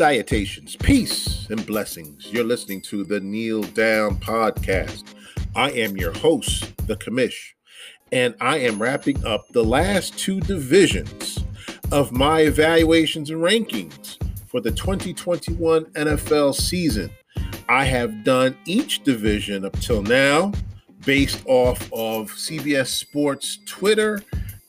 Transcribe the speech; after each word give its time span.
Salutations, 0.00 0.76
peace, 0.76 1.46
and 1.50 1.66
blessings. 1.66 2.32
You're 2.32 2.42
listening 2.42 2.80
to 2.84 3.04
the 3.04 3.20
Kneel 3.20 3.64
Down 3.64 4.16
Podcast. 4.16 5.04
I 5.54 5.72
am 5.72 5.94
your 5.94 6.12
host, 6.12 6.74
The 6.86 6.96
Commish, 6.96 7.50
and 8.10 8.34
I 8.40 8.60
am 8.60 8.80
wrapping 8.80 9.22
up 9.26 9.46
the 9.50 9.62
last 9.62 10.18
two 10.18 10.40
divisions 10.40 11.44
of 11.92 12.12
my 12.12 12.40
evaluations 12.40 13.28
and 13.28 13.42
rankings 13.42 14.16
for 14.48 14.62
the 14.62 14.70
2021 14.70 15.84
NFL 15.84 16.54
season. 16.54 17.10
I 17.68 17.84
have 17.84 18.24
done 18.24 18.56
each 18.64 19.04
division 19.04 19.66
up 19.66 19.78
till 19.80 20.00
now 20.00 20.52
based 21.04 21.42
off 21.44 21.78
of 21.92 22.30
CBS 22.30 22.86
Sports 22.86 23.58
Twitter 23.66 24.22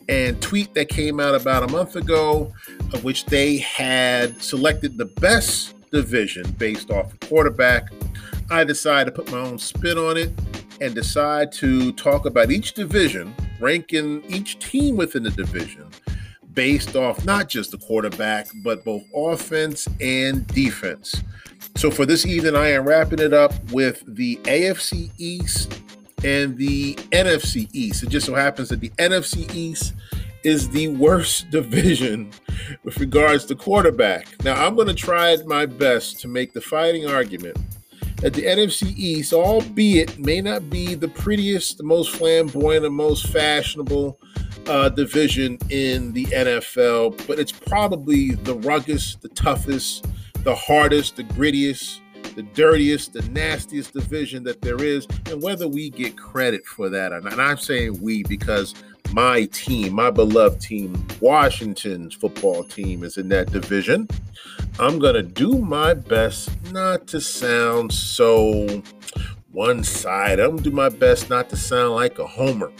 and 0.09 0.41
tweet 0.41 0.73
that 0.73 0.89
came 0.89 1.21
out 1.21 1.35
about 1.35 1.63
a 1.63 1.71
month 1.71 1.95
ago, 1.95 2.51
of 2.93 3.03
which 3.03 3.25
they 3.25 3.57
had 3.57 4.41
selected 4.41 4.97
the 4.97 5.05
best 5.05 5.75
division 5.91 6.49
based 6.57 6.91
off 6.91 7.13
of 7.13 7.19
quarterback. 7.21 7.89
I 8.49 8.63
decided 8.63 9.13
to 9.13 9.21
put 9.23 9.31
my 9.31 9.39
own 9.39 9.59
spin 9.59 9.97
on 9.97 10.17
it 10.17 10.31
and 10.79 10.95
decide 10.95 11.51
to 11.53 11.91
talk 11.93 12.25
about 12.25 12.51
each 12.51 12.73
division, 12.73 13.33
ranking 13.59 14.23
each 14.27 14.59
team 14.59 14.97
within 14.97 15.23
the 15.23 15.31
division 15.31 15.87
based 16.53 16.95
off 16.95 17.23
not 17.25 17.47
just 17.49 17.71
the 17.71 17.77
quarterback, 17.77 18.47
but 18.63 18.83
both 18.83 19.03
offense 19.15 19.87
and 19.99 20.45
defense. 20.47 21.23
So 21.75 21.89
for 21.89 22.05
this 22.05 22.25
evening, 22.25 22.55
I 22.55 22.71
am 22.71 22.85
wrapping 22.85 23.19
it 23.19 23.33
up 23.33 23.53
with 23.71 24.03
the 24.07 24.35
AFC 24.43 25.11
East 25.17 25.81
and 26.23 26.57
the 26.57 26.95
NFC 27.11 27.69
East. 27.73 28.03
It 28.03 28.09
just 28.09 28.25
so 28.25 28.35
happens 28.35 28.69
that 28.69 28.79
the 28.79 28.89
NFC 28.97 29.53
East 29.55 29.93
is 30.43 30.69
the 30.69 30.89
worst 30.89 31.49
division 31.51 32.31
with 32.83 32.97
regards 32.99 33.45
to 33.45 33.55
quarterback. 33.55 34.27
Now, 34.43 34.65
I'm 34.65 34.75
going 34.75 34.87
to 34.87 34.93
try 34.93 35.35
my 35.45 35.65
best 35.65 36.19
to 36.21 36.27
make 36.27 36.53
the 36.53 36.61
fighting 36.61 37.07
argument 37.07 37.57
that 38.17 38.33
the 38.33 38.43
NFC 38.43 38.95
East, 38.95 39.33
albeit 39.33 40.19
may 40.19 40.41
not 40.41 40.69
be 40.69 40.93
the 40.93 41.07
prettiest, 41.07 41.77
the 41.77 41.83
most 41.83 42.15
flamboyant, 42.15 42.83
the 42.83 42.89
most 42.89 43.27
fashionable 43.27 44.19
uh, 44.67 44.89
division 44.89 45.57
in 45.69 46.13
the 46.13 46.25
NFL, 46.25 47.25
but 47.27 47.39
it's 47.39 47.51
probably 47.51 48.31
the 48.31 48.55
ruggedest, 48.55 49.21
the 49.21 49.29
toughest, 49.29 50.05
the 50.43 50.53
hardest, 50.53 51.15
the 51.15 51.23
grittiest, 51.23 51.99
the 52.35 52.43
dirtiest, 52.43 53.13
the 53.13 53.23
nastiest 53.29 53.93
division 53.93 54.43
that 54.43 54.61
there 54.61 54.81
is, 54.83 55.07
and 55.25 55.41
whether 55.41 55.67
we 55.67 55.89
get 55.89 56.15
credit 56.15 56.65
for 56.65 56.89
that 56.89 57.11
or 57.11 57.21
not. 57.21 57.33
And 57.33 57.41
I'm 57.41 57.57
saying 57.57 57.99
we 58.01 58.23
because 58.23 58.75
my 59.13 59.45
team, 59.45 59.93
my 59.93 60.09
beloved 60.09 60.61
team, 60.61 61.05
Washington's 61.19 62.13
football 62.13 62.63
team, 62.63 63.03
is 63.03 63.17
in 63.17 63.29
that 63.29 63.51
division. 63.51 64.07
I'm 64.79 64.99
going 64.99 65.15
to 65.15 65.23
do 65.23 65.59
my 65.59 65.93
best 65.93 66.49
not 66.71 67.07
to 67.07 67.19
sound 67.19 67.91
so 67.91 68.81
one 69.51 69.83
side. 69.83 70.39
I'm 70.39 70.51
going 70.51 70.63
to 70.63 70.69
do 70.69 70.75
my 70.75 70.89
best 70.89 71.29
not 71.29 71.49
to 71.49 71.57
sound 71.57 71.95
like 71.95 72.19
a 72.19 72.27
homer 72.27 72.71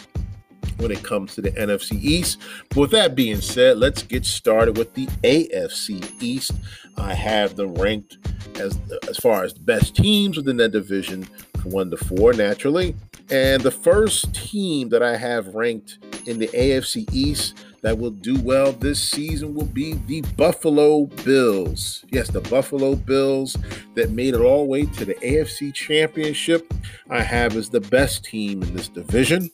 when 0.78 0.90
it 0.90 1.02
comes 1.02 1.34
to 1.34 1.42
the 1.42 1.52
NFC 1.52 2.02
East. 2.02 2.38
But 2.70 2.76
with 2.78 2.90
that 2.92 3.14
being 3.14 3.40
said, 3.40 3.78
let's 3.78 4.02
get 4.02 4.24
started 4.24 4.76
with 4.78 4.94
the 4.94 5.06
AFC 5.22 6.10
East. 6.20 6.52
I 6.96 7.14
have 7.14 7.56
them 7.56 7.74
ranked 7.74 8.18
as 8.58 8.78
as 9.08 9.16
far 9.18 9.44
as 9.44 9.54
the 9.54 9.60
best 9.60 9.96
teams 9.96 10.36
within 10.36 10.56
that 10.58 10.72
division 10.72 11.24
from 11.60 11.70
one 11.72 11.90
to 11.90 11.96
four, 11.96 12.32
naturally. 12.32 12.94
And 13.30 13.62
the 13.62 13.70
first 13.70 14.34
team 14.34 14.88
that 14.90 15.02
I 15.02 15.16
have 15.16 15.54
ranked 15.54 15.98
in 16.26 16.38
the 16.38 16.48
AFC 16.48 17.06
East 17.12 17.64
that 17.82 17.98
will 17.98 18.10
do 18.10 18.40
well 18.40 18.72
this 18.72 19.02
season 19.02 19.54
will 19.54 19.66
be 19.66 19.94
the 20.06 20.22
Buffalo 20.36 21.06
Bills. 21.24 22.04
Yes, 22.10 22.28
the 22.28 22.40
Buffalo 22.40 22.94
Bills 22.94 23.56
that 23.94 24.10
made 24.10 24.34
it 24.34 24.40
all 24.40 24.60
the 24.60 24.68
way 24.68 24.86
to 24.86 25.04
the 25.04 25.14
AFC 25.14 25.74
Championship. 25.74 26.72
I 27.10 27.22
have 27.22 27.56
as 27.56 27.68
the 27.68 27.80
best 27.80 28.24
team 28.24 28.62
in 28.62 28.74
this 28.74 28.88
division. 28.88 29.50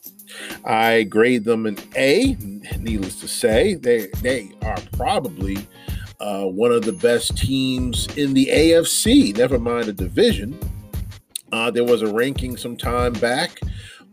I 0.63 1.03
grade 1.03 1.43
them 1.43 1.65
an 1.65 1.77
A. 1.95 2.35
Needless 2.77 3.19
to 3.21 3.27
say, 3.27 3.73
they 3.73 4.07
they 4.21 4.51
are 4.61 4.77
probably 4.93 5.57
uh, 6.19 6.45
one 6.45 6.71
of 6.71 6.83
the 6.83 6.93
best 6.93 7.35
teams 7.35 8.07
in 8.15 8.33
the 8.33 8.45
AFC. 8.45 9.35
Never 9.35 9.57
mind 9.57 9.85
the 9.85 9.93
division. 9.93 10.57
Uh, 11.51 11.71
there 11.71 11.83
was 11.83 12.03
a 12.03 12.13
ranking 12.13 12.57
some 12.57 12.77
time 12.77 13.13
back 13.13 13.59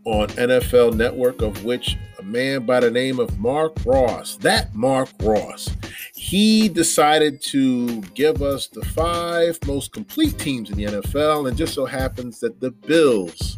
on 0.05 0.27
NFL 0.29 0.95
Network 0.95 1.41
of 1.41 1.63
which 1.65 1.97
man 2.27 2.65
by 2.65 2.79
the 2.79 2.91
name 2.91 3.19
of 3.19 3.39
Marc 3.39 3.73
Ross, 3.85 4.35
that 4.37 4.75
Marc 4.75 5.09
Ross, 5.21 5.69
he 6.13 6.69
decided 6.69 7.41
to 7.43 8.01
give 8.13 8.41
us 8.41 8.67
the 8.67 8.83
five 8.85 9.57
most 9.65 9.93
complete 9.93 10.37
teams 10.37 10.69
in 10.69 10.77
the 10.77 10.85
NFL, 10.85 11.47
and 11.47 11.57
just 11.57 11.73
so 11.73 11.85
happens 11.85 12.39
that 12.41 12.59
the 12.59 12.71
Bills 12.71 13.57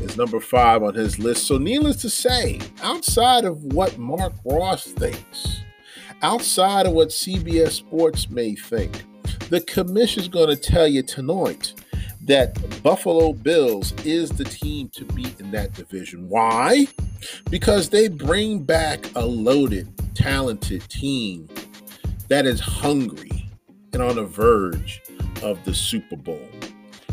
is 0.00 0.16
number 0.16 0.40
five 0.40 0.82
on 0.82 0.94
his 0.94 1.18
list. 1.18 1.46
So, 1.46 1.58
needless 1.58 1.96
to 2.02 2.10
say, 2.10 2.60
outside 2.82 3.44
of 3.44 3.62
what 3.64 3.98
Marc 3.98 4.32
Ross 4.44 4.84
thinks, 4.84 5.60
outside 6.22 6.86
of 6.86 6.92
what 6.92 7.08
CBS 7.08 7.72
Sports 7.72 8.30
may 8.30 8.54
think, 8.54 9.04
the 9.48 9.60
commission 9.60 10.22
is 10.22 10.28
going 10.28 10.48
to 10.48 10.56
tell 10.56 10.88
you 10.88 11.02
tonight 11.02 11.74
that 12.22 12.82
Buffalo 12.82 13.32
Bills 13.32 13.92
is 14.04 14.30
the 14.30 14.44
team 14.44 14.88
to 14.90 15.04
beat 15.04 15.38
in 15.38 15.50
that 15.52 15.74
division. 15.74 16.28
Why? 16.28 16.86
Because 17.50 17.88
they 17.88 18.08
bring 18.08 18.62
back 18.62 19.10
a 19.14 19.24
loaded, 19.24 19.88
talented 20.14 20.82
team 20.88 21.48
that 22.28 22.46
is 22.46 22.60
hungry 22.60 23.48
and 23.92 24.02
on 24.02 24.16
the 24.16 24.24
verge 24.24 25.02
of 25.42 25.64
the 25.64 25.74
Super 25.74 26.16
Bowl. 26.16 26.48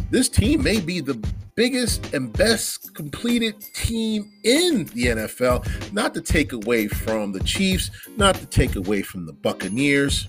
This 0.09 0.29
team 0.29 0.63
may 0.63 0.79
be 0.79 0.99
the 0.99 1.19
biggest 1.55 2.13
and 2.13 2.31
best 2.33 2.93
completed 2.93 3.55
team 3.73 4.31
in 4.43 4.85
the 4.85 5.07
NFL. 5.07 5.93
Not 5.93 6.13
to 6.13 6.21
take 6.21 6.53
away 6.53 6.87
from 6.87 7.31
the 7.31 7.39
Chiefs, 7.41 7.91
not 8.17 8.35
to 8.35 8.45
take 8.45 8.75
away 8.75 9.01
from 9.01 9.25
the 9.25 9.33
Buccaneers. 9.33 10.27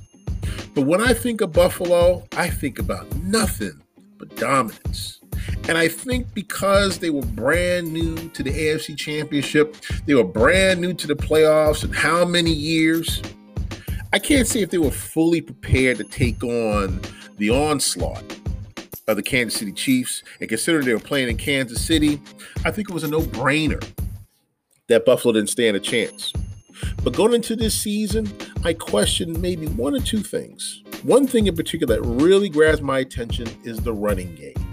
But 0.74 0.82
when 0.82 1.00
I 1.00 1.14
think 1.14 1.40
of 1.40 1.52
Buffalo, 1.52 2.26
I 2.36 2.50
think 2.50 2.78
about 2.78 3.14
nothing 3.16 3.82
but 4.18 4.34
dominance. 4.36 5.20
And 5.66 5.78
I 5.78 5.88
think 5.88 6.34
because 6.34 6.98
they 6.98 7.10
were 7.10 7.22
brand 7.22 7.92
new 7.92 8.16
to 8.30 8.42
the 8.42 8.50
AFC 8.50 8.96
Championship, 8.96 9.76
they 10.06 10.14
were 10.14 10.24
brand 10.24 10.80
new 10.80 10.92
to 10.92 11.06
the 11.06 11.14
playoffs, 11.14 11.84
and 11.84 11.94
how 11.94 12.24
many 12.24 12.52
years? 12.52 13.22
I 14.12 14.18
can't 14.18 14.46
say 14.46 14.60
if 14.60 14.70
they 14.70 14.78
were 14.78 14.90
fully 14.90 15.40
prepared 15.40 15.96
to 15.98 16.04
take 16.04 16.44
on 16.44 17.00
the 17.38 17.50
onslaught 17.50 18.22
of 19.08 19.16
the 19.16 19.22
Kansas 19.22 19.58
City 19.58 19.72
Chiefs. 19.72 20.22
And 20.40 20.48
considering 20.48 20.86
they 20.86 20.94
were 20.94 21.00
playing 21.00 21.28
in 21.28 21.36
Kansas 21.36 21.84
City, 21.84 22.20
I 22.64 22.70
think 22.70 22.90
it 22.90 22.94
was 22.94 23.04
a 23.04 23.08
no 23.08 23.20
brainer 23.20 23.84
that 24.88 25.04
Buffalo 25.04 25.32
didn't 25.32 25.50
stand 25.50 25.76
a 25.76 25.80
chance. 25.80 26.32
But 27.02 27.14
going 27.14 27.34
into 27.34 27.56
this 27.56 27.74
season, 27.74 28.30
I 28.64 28.74
question 28.74 29.40
maybe 29.40 29.66
one 29.66 29.94
or 29.94 30.00
two 30.00 30.22
things. 30.22 30.82
One 31.02 31.26
thing 31.26 31.46
in 31.46 31.56
particular 31.56 31.96
that 31.96 32.02
really 32.02 32.48
grabs 32.48 32.80
my 32.80 32.98
attention 32.98 33.48
is 33.64 33.78
the 33.78 33.92
running 33.92 34.34
game. 34.34 34.63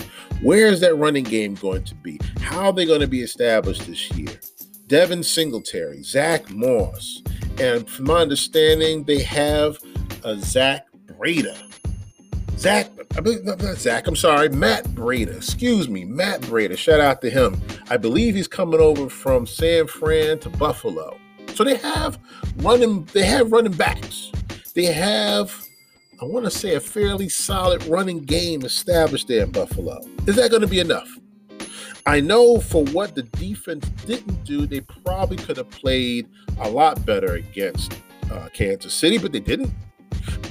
Where 0.41 0.67
is 0.67 0.79
that 0.81 0.95
running 0.95 1.23
game 1.23 1.55
going 1.55 1.83
to 1.85 1.95
be? 1.95 2.19
How 2.39 2.67
are 2.67 2.73
they 2.73 2.85
going 2.85 3.01
to 3.01 3.07
be 3.07 3.21
established 3.21 3.85
this 3.87 4.11
year? 4.11 4.39
Devin 4.87 5.23
Singletary, 5.23 6.03
Zack 6.03 6.49
Moss, 6.49 7.21
and 7.59 7.87
from 7.89 8.05
my 8.05 8.21
understanding, 8.21 9.03
they 9.03 9.21
have 9.23 9.77
a 10.23 10.37
Zach 10.37 10.87
Breida 11.05 11.71
Zach, 12.61 12.91
I 13.17 13.21
believe 13.21 13.43
not 13.43 13.59
Zach. 13.77 14.05
I'm 14.05 14.15
sorry, 14.15 14.47
Matt 14.49 14.85
Breida. 14.89 15.35
Excuse 15.37 15.89
me, 15.89 16.05
Matt 16.05 16.41
Breida. 16.41 16.77
Shout 16.77 16.99
out 16.99 17.19
to 17.21 17.29
him. 17.31 17.59
I 17.89 17.97
believe 17.97 18.35
he's 18.35 18.47
coming 18.47 18.79
over 18.79 19.09
from 19.09 19.47
San 19.47 19.87
Fran 19.87 20.37
to 20.41 20.49
Buffalo. 20.51 21.17
So 21.55 21.63
they 21.63 21.77
have 21.77 22.19
running. 22.57 23.05
They 23.13 23.25
have 23.25 23.51
running 23.51 23.71
backs. 23.71 24.31
They 24.75 24.85
have, 24.85 25.59
I 26.21 26.25
want 26.25 26.45
to 26.45 26.51
say, 26.51 26.75
a 26.75 26.79
fairly 26.79 27.29
solid 27.29 27.83
running 27.85 28.19
game 28.19 28.63
established 28.63 29.27
there 29.27 29.43
in 29.43 29.51
Buffalo. 29.51 29.99
Is 30.27 30.35
that 30.35 30.51
going 30.51 30.61
to 30.61 30.67
be 30.67 30.79
enough? 30.79 31.09
I 32.05 32.19
know 32.19 32.59
for 32.59 32.85
what 32.85 33.15
the 33.15 33.23
defense 33.23 33.89
didn't 34.05 34.43
do, 34.43 34.67
they 34.67 34.81
probably 34.81 35.37
could 35.37 35.57
have 35.57 35.71
played 35.71 36.27
a 36.59 36.69
lot 36.69 37.03
better 37.07 37.33
against 37.33 37.99
uh, 38.31 38.49
Kansas 38.53 38.93
City, 38.93 39.17
but 39.17 39.31
they 39.31 39.39
didn't 39.39 39.73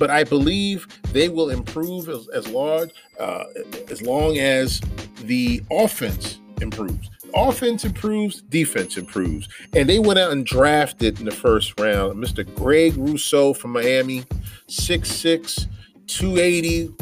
but 0.01 0.11
I 0.11 0.25
believe 0.25 0.89
they 1.13 1.29
will 1.29 1.51
improve 1.51 2.09
as, 2.09 2.27
as 2.29 2.49
large 2.49 2.91
uh, 3.21 3.45
as 3.91 4.03
long 4.03 4.39
as 4.39 4.81
the 5.25 5.63
offense 5.71 6.41
improves. 6.61 7.11
Offense 7.35 7.85
improves, 7.85 8.43
defense 8.43 8.97
improves, 8.97 9.49
and 9.77 9.89
they 9.89 9.99
went 9.99 10.19
out 10.19 10.33
and 10.33 10.45
drafted 10.45 11.21
in 11.21 11.27
the 11.27 11.31
first 11.31 11.79
round 11.79 12.17
Mr. 12.17 12.43
Greg 12.57 12.97
Rousseau 12.97 13.53
from 13.53 13.73
Miami, 13.73 14.25
6'6", 14.71 15.67
280, 16.07 16.95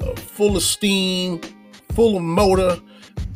uh, 0.00 0.14
full 0.16 0.56
of 0.56 0.62
steam, 0.62 1.40
full 1.92 2.16
of 2.16 2.22
motor 2.22 2.80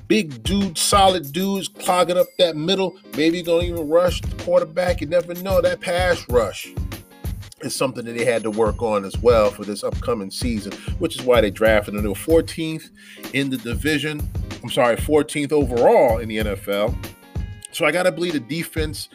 big 0.09 0.43
dude, 0.43 0.77
solid 0.77 1.33
dudes 1.33 1.69
clogging 1.69 2.17
up 2.17 2.27
that 2.39 2.57
middle. 2.57 2.97
Maybe 3.17 3.43
gonna 3.43 3.65
even 3.65 3.89
rush 3.89 4.21
the 4.23 4.43
quarterback. 4.43 5.01
You 5.01 5.07
never 5.07 5.35
know 5.35 5.61
that 5.61 5.81
pass 5.81 6.25
rush 6.29 6.69
is 7.61 7.75
something 7.75 8.05
that 8.05 8.17
they 8.17 8.25
had 8.25 8.43
to 8.43 8.51
work 8.51 8.83
on 8.83 9.05
as 9.05 9.17
well 9.19 9.51
for 9.51 9.65
this 9.65 9.85
upcoming 9.85 10.31
season, 10.31 10.73
which 10.99 11.17
is 11.17 11.23
why 11.23 11.41
they 11.41 11.51
drafted. 11.51 11.95
They 11.95 12.09
were 12.09 12.15
14th 12.15 12.91
in 13.35 13.51
the 13.51 13.59
division. 13.59 14.29
I'm 14.63 14.71
sorry, 14.71 14.97
14th 14.97 15.53
overall 15.53 16.19
in 16.19 16.29
the 16.29 16.39
NFL. 16.39 16.97
So 17.73 17.85
I 17.85 17.93
got 17.93 18.05
to 18.05 18.13
believe 18.13 18.33
the 18.33 18.41
defense 18.41 19.09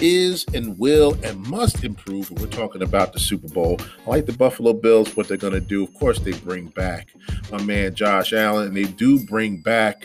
is 0.00 0.44
and 0.54 0.78
will 0.78 1.16
and 1.22 1.46
must 1.46 1.84
improve. 1.84 2.30
We're 2.30 2.46
talking 2.46 2.82
about 2.82 3.12
the 3.12 3.20
Super 3.20 3.48
Bowl. 3.48 3.78
I 4.06 4.10
like 4.10 4.26
the 4.26 4.32
Buffalo 4.32 4.72
Bills, 4.72 5.16
what 5.16 5.28
they're 5.28 5.36
going 5.36 5.52
to 5.52 5.60
do. 5.60 5.84
Of 5.84 5.94
course, 5.94 6.18
they 6.18 6.32
bring 6.32 6.66
back 6.68 7.08
my 7.50 7.62
man 7.62 7.94
Josh 7.94 8.32
Allen, 8.32 8.68
and 8.68 8.76
they 8.76 8.84
do 8.84 9.24
bring 9.26 9.58
back 9.58 10.04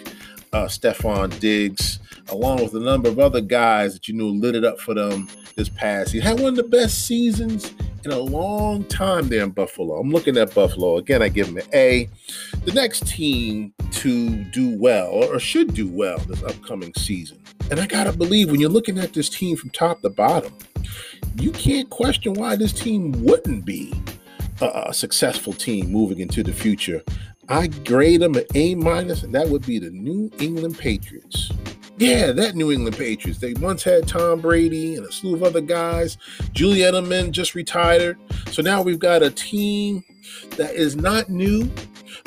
uh, 0.53 0.65
Stefon 0.65 1.37
Diggs, 1.39 1.99
along 2.29 2.63
with 2.63 2.73
a 2.75 2.79
number 2.79 3.09
of 3.09 3.19
other 3.19 3.41
guys 3.41 3.93
that 3.93 4.07
you 4.07 4.13
knew 4.13 4.29
lit 4.29 4.55
it 4.55 4.63
up 4.63 4.79
for 4.79 4.93
them 4.93 5.27
this 5.55 5.69
past 5.69 6.11
He 6.11 6.19
Had 6.19 6.39
one 6.39 6.49
of 6.49 6.55
the 6.57 6.63
best 6.63 7.05
seasons 7.05 7.73
in 8.03 8.11
a 8.11 8.19
long 8.19 8.83
time 8.85 9.29
there 9.29 9.43
in 9.43 9.49
Buffalo. 9.49 9.99
I'm 9.99 10.11
looking 10.11 10.37
at 10.37 10.53
Buffalo. 10.53 10.97
Again, 10.97 11.21
I 11.21 11.29
give 11.29 11.47
them 11.47 11.57
an 11.57 11.63
A. 11.73 12.09
The 12.65 12.73
next 12.73 13.07
team 13.07 13.73
to 13.91 14.43
do 14.45 14.75
well 14.77 15.09
or 15.11 15.39
should 15.39 15.73
do 15.73 15.87
well 15.87 16.17
this 16.17 16.41
upcoming 16.41 16.93
season. 16.95 17.41
And 17.69 17.79
I 17.79 17.85
got 17.85 18.05
to 18.05 18.13
believe 18.13 18.49
when 18.49 18.59
you're 18.59 18.69
looking 18.69 18.97
at 18.97 19.13
this 19.13 19.29
team 19.29 19.55
from 19.55 19.69
top 19.69 20.01
to 20.01 20.09
bottom, 20.09 20.53
you 21.37 21.51
can't 21.51 21.89
question 21.89 22.33
why 22.33 22.55
this 22.55 22.73
team 22.73 23.11
wouldn't 23.23 23.65
be 23.65 23.93
a, 24.61 24.93
successful 24.93 25.53
team 25.53 25.91
moving 25.91 26.19
into 26.19 26.41
the 26.41 26.53
future. 26.53 27.01
I 27.49 27.67
grade 27.67 28.21
them 28.21 28.35
an 28.35 28.45
A 28.55 28.73
minus, 28.75 29.23
and 29.23 29.33
that 29.35 29.47
would 29.47 29.65
be 29.65 29.77
the 29.77 29.91
New 29.91 30.31
England 30.39 30.77
Patriots. 30.77 31.51
Yeah, 31.97 32.31
that 32.31 32.55
New 32.55 32.71
England 32.71 32.97
Patriots. 32.97 33.39
They 33.39 33.53
once 33.53 33.83
had 33.83 34.07
Tom 34.07 34.41
Brady 34.41 34.95
and 34.95 35.05
a 35.05 35.11
slew 35.11 35.35
of 35.35 35.43
other 35.43 35.61
guys. 35.61 36.17
Julian 36.51 36.93
Edelman 36.93 37.31
just 37.31 37.55
retired. 37.55 38.17
So 38.51 38.61
now 38.61 38.81
we've 38.81 38.99
got 38.99 39.23
a 39.23 39.29
team 39.29 40.03
that 40.57 40.73
is 40.73 40.95
not 40.95 41.29
new, 41.29 41.69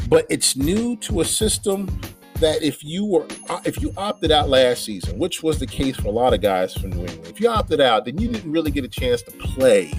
but 0.09 0.27
it's 0.29 0.57
new 0.57 0.97
to 0.97 1.21
a 1.21 1.25
system 1.25 1.89
that 2.41 2.63
if 2.63 2.85
you 2.85 3.05
were 3.05 3.27
if 3.65 3.81
you 3.83 3.93
opted 3.97 4.31
out 4.31 4.49
last 4.49 4.85
season, 4.85 5.19
which 5.19 5.43
was 5.43 5.59
the 5.59 5.67
case 5.67 5.97
for 5.97 6.09
a 6.09 6.13
lot 6.13 6.33
of 6.33 6.41
guys 6.41 6.75
from 6.75 6.91
New 6.91 7.01
England, 7.01 7.27
if 7.27 7.41
you 7.41 7.49
opted 7.49 7.81
out, 7.81 8.05
then 8.05 8.19
you 8.19 8.29
didn't 8.29 8.51
really 8.51 8.71
get 8.71 8.85
a 8.85 8.89
chance 8.89 9.23
to 9.23 9.31
play 9.33 9.93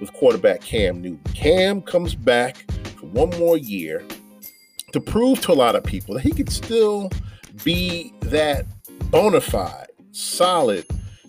with 0.00 0.12
quarterback 0.12 0.60
Cam 0.60 1.00
Newton. 1.00 1.32
Cam 1.34 1.82
comes 1.82 2.14
back 2.14 2.70
for 2.96 3.06
one 3.06 3.30
more 3.38 3.56
year 3.56 4.04
to 4.92 5.00
prove 5.00 5.40
to 5.40 5.52
a 5.52 5.54
lot 5.54 5.74
of 5.74 5.82
people 5.84 6.14
that 6.14 6.22
he 6.22 6.30
could 6.30 6.50
still 6.50 7.10
be 7.64 8.12
that 8.20 8.66
bona 9.10 9.40
fide, 9.40 9.88
solid 10.12 10.86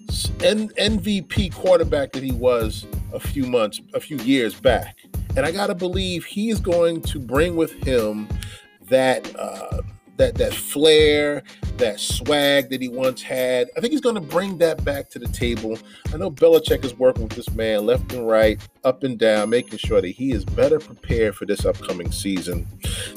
MVP 0.07 1.53
quarterback 1.53 2.11
that 2.13 2.23
he 2.23 2.31
was 2.31 2.85
a 3.13 3.19
few 3.19 3.45
months, 3.45 3.81
a 3.93 3.99
few 3.99 4.17
years 4.17 4.53
back. 4.53 4.97
And 5.35 5.45
I 5.45 5.51
got 5.51 5.67
to 5.67 5.75
believe 5.75 6.25
he 6.25 6.49
is 6.49 6.59
going 6.59 7.01
to 7.03 7.19
bring 7.19 7.55
with 7.55 7.71
him 7.83 8.27
that 8.89 9.35
uh, 9.35 9.81
that 10.17 10.35
that 10.35 10.53
flair, 10.53 11.41
that 11.77 11.99
swag 11.99 12.69
that 12.69 12.81
he 12.81 12.87
once 12.87 13.21
had. 13.21 13.69
I 13.75 13.81
think 13.81 13.91
he's 13.91 14.01
going 14.01 14.15
to 14.15 14.21
bring 14.21 14.57
that 14.59 14.83
back 14.83 15.09
to 15.11 15.19
the 15.19 15.27
table. 15.27 15.77
I 16.13 16.17
know 16.17 16.29
Belichick 16.29 16.85
is 16.85 16.93
working 16.93 17.23
with 17.23 17.33
this 17.33 17.49
man 17.51 17.85
left 17.85 18.13
and 18.13 18.27
right, 18.27 18.61
up 18.83 19.03
and 19.03 19.17
down, 19.17 19.49
making 19.49 19.79
sure 19.79 20.01
that 20.01 20.09
he 20.09 20.31
is 20.31 20.45
better 20.45 20.79
prepared 20.79 21.35
for 21.35 21.45
this 21.45 21.65
upcoming 21.65 22.11
season. 22.11 22.67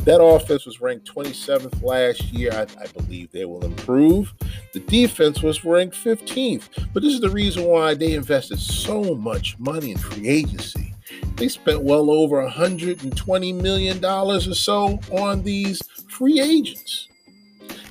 That 0.05 0.23
offense 0.23 0.65
was 0.65 0.81
ranked 0.81 1.13
27th 1.13 1.83
last 1.83 2.23
year. 2.33 2.51
I, 2.53 2.63
I 2.83 2.87
believe 2.87 3.31
they 3.31 3.45
will 3.45 3.65
improve. 3.65 4.33
The 4.73 4.81
defense 4.81 5.43
was 5.43 5.65
ranked 5.65 5.97
15th, 5.97 6.93
but 6.95 7.03
this 7.03 7.13
is 7.13 7.21
the 7.21 7.31
reason 7.31 7.65
why 7.65 7.95
they 7.95 8.15
invested 8.15 8.59
so 8.59 9.15
much 9.15 9.59
money 9.59 9.91
in 9.91 9.99
free 9.99 10.29
agency. 10.29 10.96
They 11.37 11.49
spent 11.49 11.83
well 11.83 12.11
over 12.11 12.47
$120 12.47 13.61
million 13.61 14.05
or 14.05 14.41
so 14.41 14.99
on 15.13 15.43
these 15.43 15.83
free 16.09 16.41
agents. 16.41 17.09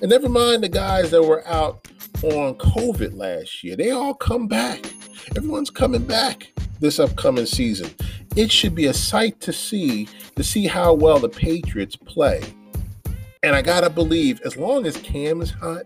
And 0.02 0.10
never 0.10 0.30
mind 0.30 0.64
the 0.64 0.70
guys 0.70 1.12
that 1.12 1.24
were 1.24 1.48
out 1.48 1.88
on 2.24 2.56
COVID 2.56 3.18
last 3.18 3.64
year. 3.64 3.76
They 3.76 3.92
all 3.92 4.14
come 4.14 4.48
back. 4.48 4.86
Everyone's 5.36 5.70
coming 5.70 6.04
back 6.04 6.52
this 6.80 7.00
upcoming 7.00 7.46
season. 7.46 7.90
It 8.36 8.52
should 8.52 8.76
be 8.76 8.88
a 8.88 8.94
sight 8.94 9.40
to 9.42 9.54
see 9.54 10.08
to 10.36 10.44
see 10.44 10.68
how 10.68 10.94
well 10.94 11.20
the 11.20 11.30
Patriots 11.30 11.96
play. 11.96 12.44
And 13.44 13.56
I 13.56 13.62
gotta 13.62 13.90
believe, 13.90 14.42
as 14.44 14.58
long 14.58 14.86
as 14.86 14.98
Cam 14.98 15.42
is 15.42 15.52
hot, 15.52 15.84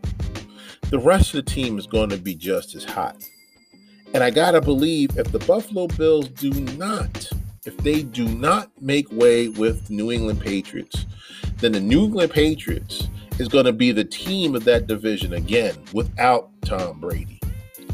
the 0.90 1.00
rest 1.00 1.34
of 1.34 1.46
the 1.46 1.52
team 1.52 1.78
is 1.78 1.86
going 1.86 2.10
to 2.10 2.18
be 2.18 2.34
just 2.34 2.74
as 2.74 2.84
hot. 2.84 3.18
And 4.13 4.23
I 4.23 4.29
gotta 4.31 4.59
believe 4.61 5.17
if 5.17 5.31
the 5.31 5.39
Buffalo 5.39 5.88
Bills 5.88 6.29
do 6.29 6.50
not, 6.77 7.29
if 7.65 7.77
they 7.77 8.03
do 8.03 8.27
not 8.27 8.71
make 8.81 9.11
way 9.11 9.50
with 9.50 9.88
the 9.88 9.94
New 9.94 10.11
England 10.11 10.41
Patriots, 10.41 11.06
then 11.57 11.73
the 11.73 11.79
New 11.79 12.06
England 12.06 12.31
Patriots 12.31 13.07
is 13.38 13.47
going 13.47 13.65
to 13.65 13.73
be 13.73 13.91
the 13.91 14.03
team 14.03 14.56
of 14.56 14.63
that 14.65 14.88
division 14.88 15.33
again 15.33 15.75
without 15.94 16.50
Tom 16.63 17.00
Brady. 17.00 17.39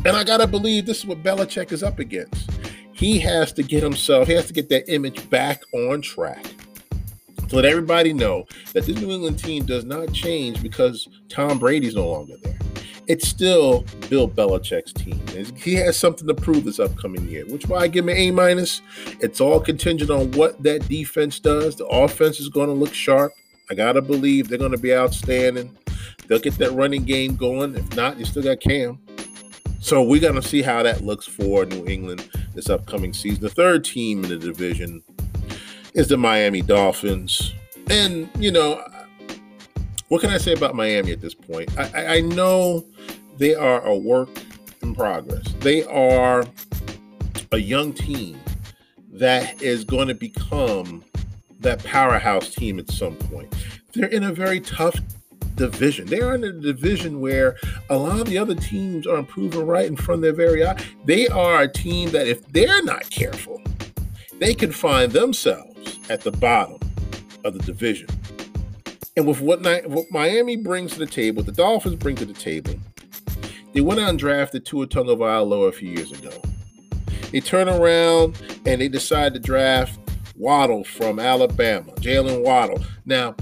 And 0.06 0.16
I 0.16 0.24
got 0.24 0.38
to 0.38 0.48
believe 0.48 0.86
this 0.86 1.00
is 1.00 1.06
what 1.06 1.24
Belichick 1.24 1.72
is 1.72 1.84
up 1.84 2.00
against. 2.00 2.50
He 2.94 3.20
has 3.20 3.52
to 3.54 3.64
get 3.64 3.84
himself, 3.84 4.28
he 4.28 4.34
has 4.34 4.48
to 4.48 4.54
get 4.54 4.70
that 4.70 4.92
image 4.92 5.30
back 5.30 5.62
on 5.74 6.02
track 6.02 6.46
to 7.50 7.56
let 7.56 7.66
everybody 7.66 8.14
know 8.14 8.46
that 8.74 8.86
this 8.86 8.98
New 8.98 9.12
England 9.12 9.38
team 9.38 9.66
does 9.66 9.84
not 9.84 10.14
change 10.14 10.62
because 10.64 11.08
Tom 11.30 11.60
Brady's 11.60 11.96
no 11.96 12.08
longer 12.08 12.36
there. 12.42 12.58
It's 13.08 13.28
still 13.28 13.86
Bill 14.10 14.28
Belichick's 14.28 14.94
team. 14.94 15.22
He 15.56 15.76
has 15.76 15.98
something 15.98 16.28
to 16.28 16.34
prove 16.34 16.64
this 16.64 16.80
upcoming 16.80 17.28
year, 17.28 17.46
which 17.46 17.68
why 17.68 17.80
I 17.80 17.88
give 17.88 18.06
him 18.06 18.10
an 18.10 18.18
A 18.18 18.32
minus. 18.32 18.82
It's 19.20 19.40
all 19.40 19.60
contingent 19.60 20.10
on 20.10 20.32
what 20.32 20.62
that 20.64 20.88
defense 20.88 21.40
does. 21.40 21.76
The 21.76 21.86
offense 21.86 22.40
is 22.40 22.50
going 22.50 22.68
to 22.68 22.74
look 22.74 22.94
sharp. 22.94 23.32
I 23.70 23.74
gotta 23.74 24.02
believe 24.02 24.48
they're 24.48 24.60
gonna 24.60 24.78
be 24.78 24.94
outstanding. 24.94 25.76
They'll 26.28 26.40
get 26.40 26.58
that 26.60 26.72
running 26.74 27.04
game 27.04 27.36
going. 27.36 27.76
If 27.76 27.96
not, 27.96 28.20
you 28.20 28.26
still 28.26 28.44
got 28.44 28.60
Cam. 28.60 29.00
So 29.82 30.04
we're 30.04 30.22
gonna 30.22 30.42
see 30.42 30.62
how 30.62 30.84
that 30.84 31.02
looks 31.02 31.26
for 31.26 31.66
New 31.66 31.86
England 31.88 32.30
this 32.54 32.70
upcoming 32.70 33.14
season. 33.14 33.42
The 33.42 33.50
third 33.50 33.84
team 33.84 34.24
in 34.24 34.30
the 34.30 34.38
division 34.38 35.04
is 35.94 36.08
the 36.08 36.18
Miami 36.18 36.62
Dolphins. 36.62 37.54
And 37.90 38.30
you 38.38 38.52
know, 38.52 38.84
what 40.10 40.22
can 40.22 40.30
I 40.30 40.38
say 40.38 40.54
about 40.54 40.76
Miami 40.76 41.12
at 41.12 41.22
this 41.22 41.34
point? 41.34 41.70
I, 41.78 42.18
I 42.18 42.22
know 42.22 42.86
they 43.38 43.56
are 43.56 43.82
a 43.86 43.96
work 43.96 44.30
in 44.82 44.96
progress. 44.96 45.54
They 45.60 45.84
are 45.86 46.46
a 47.52 47.58
young 47.58 47.94
team 47.94 48.40
that 49.14 49.62
is 49.62 49.84
going 49.84 50.08
to 50.10 50.16
become 50.16 51.04
that 51.60 51.84
powerhouse 51.84 52.54
team 52.54 52.80
at 52.80 52.90
some 52.90 53.16
point. 53.16 53.54
They're 53.94 54.10
in 54.10 54.24
a 54.24 54.34
very 54.34 54.60
tough 54.60 55.00
division. 55.56 56.08
They 56.08 56.20
are 56.20 56.36
in 56.36 56.44
a 56.44 56.52
division 56.52 57.22
where 57.22 57.56
a 57.90 57.98
lot 57.98 58.20
of 58.20 58.28
the 58.28 58.38
other 58.38 58.56
teams 58.56 59.08
are 59.08 59.18
improving 59.18 59.66
right 59.66 59.86
in 59.86 59.96
front 59.96 60.20
of 60.20 60.22
their 60.24 60.48
very 60.48 60.66
eye. 60.66 60.78
They 61.06 61.28
are 61.30 61.62
a 61.62 61.72
team 61.72 62.12
that, 62.12 62.28
if 62.28 62.46
they're 62.50 62.84
not 62.84 63.10
careful, 63.10 63.62
they 64.40 64.54
can 64.54 64.72
find 64.72 65.12
themselves 65.14 66.00
at 66.10 66.22
the 66.22 66.32
bottom 66.32 66.80
of 67.46 67.54
the 67.54 67.60
division. 67.60 68.10
And 69.16 69.26
with 69.26 69.40
what, 69.40 69.62
what 69.88 70.06
Miami 70.12 70.58
brings 70.58 70.94
to 70.94 71.00
the 71.00 71.06
table, 71.06 71.42
the 71.42 71.54
Dolphins 71.54 71.96
bring 71.96 72.18
to 72.18 72.26
the 72.26 72.34
table, 72.34 72.76
they 73.76 73.82
went 73.82 74.00
out 74.00 74.10
and 74.10 74.18
drafted 74.18 74.66
Tua 74.66 74.88
Tagovailoa 74.88 75.68
a 75.68 75.72
few 75.74 75.90
years 75.90 76.14
ago. 76.14 76.32
They 77.32 77.42
turn 77.42 77.68
around 77.68 78.42
and 78.66 78.80
they 78.80 78.88
decide 78.88 79.34
to 79.34 79.40
draft 79.40 80.00
Waddle 80.38 80.86
from 80.86 81.20
Alabama, 81.20 81.92
Jaylen 81.96 82.42
Waddle. 82.42 82.82
Now, 83.06 83.36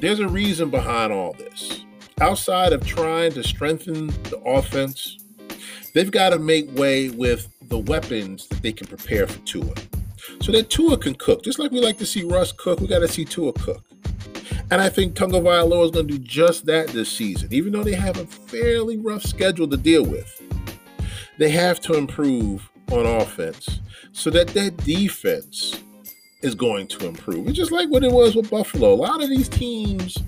there's 0.00 0.18
a 0.18 0.26
reason 0.26 0.70
behind 0.70 1.12
all 1.12 1.34
this. 1.34 1.84
Outside 2.20 2.72
of 2.72 2.84
trying 2.84 3.30
to 3.34 3.44
strengthen 3.44 4.08
the 4.24 4.42
offense, 4.44 5.18
they've 5.94 6.10
got 6.10 6.30
to 6.30 6.40
make 6.40 6.76
way 6.76 7.10
with 7.10 7.48
the 7.68 7.78
weapons 7.78 8.48
that 8.48 8.60
they 8.62 8.72
can 8.72 8.88
prepare 8.88 9.28
for 9.28 9.38
Tua. 9.46 9.72
So 10.42 10.50
that 10.50 10.68
Tua 10.68 10.98
can 10.98 11.14
cook. 11.14 11.44
Just 11.44 11.60
like 11.60 11.70
we 11.70 11.80
like 11.80 11.98
to 11.98 12.06
see 12.06 12.24
Russ 12.24 12.50
cook, 12.50 12.80
we 12.80 12.88
got 12.88 13.00
to 13.00 13.08
see 13.08 13.24
Tua 13.24 13.52
cook. 13.52 13.84
And 14.70 14.82
I 14.82 14.90
think 14.90 15.14
Tagovailoa 15.14 15.86
is 15.86 15.90
going 15.90 16.08
to 16.08 16.18
do 16.18 16.18
just 16.18 16.66
that 16.66 16.88
this 16.88 17.10
season. 17.10 17.48
Even 17.52 17.72
though 17.72 17.84
they 17.84 17.94
have 17.94 18.18
a 18.18 18.26
fairly 18.26 18.98
rough 18.98 19.22
schedule 19.22 19.66
to 19.68 19.76
deal 19.76 20.04
with, 20.04 20.42
they 21.38 21.48
have 21.50 21.80
to 21.80 21.94
improve 21.94 22.68
on 22.92 23.06
offense 23.06 23.80
so 24.12 24.28
that 24.30 24.48
that 24.48 24.76
defense 24.78 25.82
is 26.42 26.54
going 26.54 26.86
to 26.88 27.06
improve. 27.06 27.48
It's 27.48 27.56
just 27.56 27.72
like 27.72 27.88
what 27.88 28.04
it 28.04 28.12
was 28.12 28.36
with 28.36 28.50
Buffalo. 28.50 28.92
A 28.92 28.94
lot 28.94 29.22
of 29.22 29.30
these 29.30 29.48
teams 29.48 30.18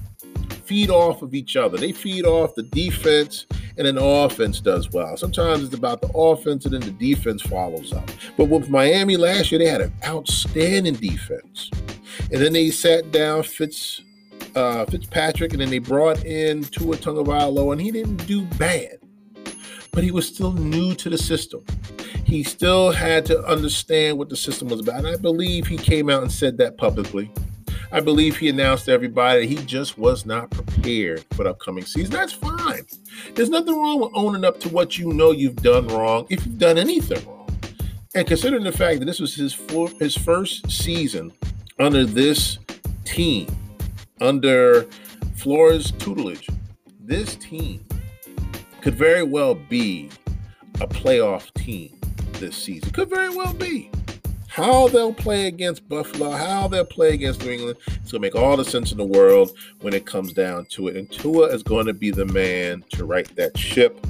feed 0.64 0.88
off 0.88 1.22
of 1.22 1.34
each 1.34 1.56
other. 1.56 1.76
They 1.76 1.92
feed 1.92 2.24
off 2.24 2.54
the 2.54 2.62
defense, 2.62 3.46
and 3.76 3.86
then 3.86 3.96
the 3.96 4.04
offense 4.04 4.60
does 4.60 4.90
well. 4.90 5.16
Sometimes 5.16 5.64
it's 5.64 5.74
about 5.74 6.00
the 6.00 6.10
offense, 6.14 6.64
and 6.64 6.74
then 6.74 6.80
the 6.80 6.92
defense 6.92 7.42
follows 7.42 7.92
up. 7.92 8.08
But 8.36 8.44
with 8.44 8.70
Miami 8.70 9.16
last 9.16 9.50
year, 9.50 9.58
they 9.58 9.66
had 9.66 9.80
an 9.80 9.92
outstanding 10.04 10.94
defense, 10.94 11.70
and 12.32 12.40
then 12.40 12.52
they 12.52 12.70
sat 12.70 13.10
down 13.10 13.42
Fitz 13.42 14.02
uh, 14.54 14.84
Fitzpatrick, 14.86 15.52
and 15.52 15.60
then 15.60 15.70
they 15.70 15.78
brought 15.78 16.24
in 16.24 16.64
Tua 16.64 16.96
Tagovailoa, 16.96 17.72
and 17.72 17.80
he 17.80 17.90
didn't 17.90 18.26
do 18.26 18.44
bad, 18.58 18.98
but 19.92 20.04
he 20.04 20.10
was 20.10 20.26
still 20.26 20.52
new 20.52 20.94
to 20.94 21.10
the 21.10 21.18
system. 21.18 21.64
he 22.30 22.44
still 22.44 22.92
had 22.92 23.26
to 23.26 23.44
understand 23.44 24.16
what 24.16 24.28
the 24.28 24.36
system 24.36 24.68
was 24.68 24.80
about. 24.80 24.98
And 24.98 25.08
I 25.08 25.16
believe 25.16 25.66
he 25.66 25.76
came 25.76 26.08
out 26.08 26.22
and 26.22 26.30
said 26.30 26.56
that 26.58 26.78
publicly. 26.78 27.30
I 27.92 27.98
believe 27.98 28.36
he 28.36 28.48
announced 28.48 28.84
to 28.84 28.92
everybody 28.92 29.48
he 29.48 29.56
just 29.56 29.98
was 29.98 30.24
not 30.24 30.48
prepared 30.50 31.24
for 31.32 31.42
the 31.42 31.50
upcoming 31.50 31.84
season. 31.84 32.12
That's 32.12 32.32
fine. 32.32 32.86
There's 33.34 33.50
nothing 33.50 33.74
wrong 33.76 34.00
with 34.00 34.12
owning 34.14 34.44
up 34.44 34.60
to 34.60 34.68
what 34.68 34.96
you 34.96 35.12
know 35.12 35.32
you've 35.32 35.56
done 35.56 35.88
wrong 35.88 36.26
if 36.30 36.46
you've 36.46 36.58
done 36.58 36.78
anything 36.78 37.26
wrong. 37.26 37.48
And 38.14 38.26
considering 38.28 38.62
the 38.62 38.70
fact 38.72 39.00
that 39.00 39.06
this 39.06 39.18
was 39.18 39.34
his 39.34 39.58
his 39.98 40.16
first 40.16 40.70
season 40.70 41.32
under 41.80 42.04
this 42.04 42.58
team, 43.04 43.48
under 44.20 44.86
Flores' 45.36 45.92
tutelage, 45.92 46.48
this 47.00 47.36
team 47.36 47.84
could 48.80 48.94
very 48.94 49.22
well 49.22 49.54
be 49.54 50.08
a 50.80 50.86
playoff 50.86 51.52
team 51.54 51.98
this 52.34 52.56
season. 52.56 52.90
Could 52.92 53.10
very 53.10 53.28
well 53.28 53.52
be. 53.52 53.90
How 54.48 54.88
they'll 54.88 55.14
play 55.14 55.46
against 55.46 55.88
Buffalo, 55.88 56.32
how 56.32 56.66
they'll 56.66 56.84
play 56.84 57.14
against 57.14 57.44
New 57.44 57.52
England, 57.52 57.76
it's 57.86 58.10
going 58.10 58.20
to 58.20 58.20
make 58.20 58.34
all 58.34 58.56
the 58.56 58.64
sense 58.64 58.90
in 58.90 58.98
the 58.98 59.04
world 59.04 59.52
when 59.80 59.94
it 59.94 60.06
comes 60.06 60.32
down 60.32 60.66
to 60.70 60.88
it. 60.88 60.96
And 60.96 61.10
Tua 61.10 61.46
is 61.54 61.62
going 61.62 61.86
to 61.86 61.94
be 61.94 62.10
the 62.10 62.26
man 62.26 62.84
to 62.90 63.04
right 63.04 63.32
that 63.36 63.56
ship. 63.56 64.04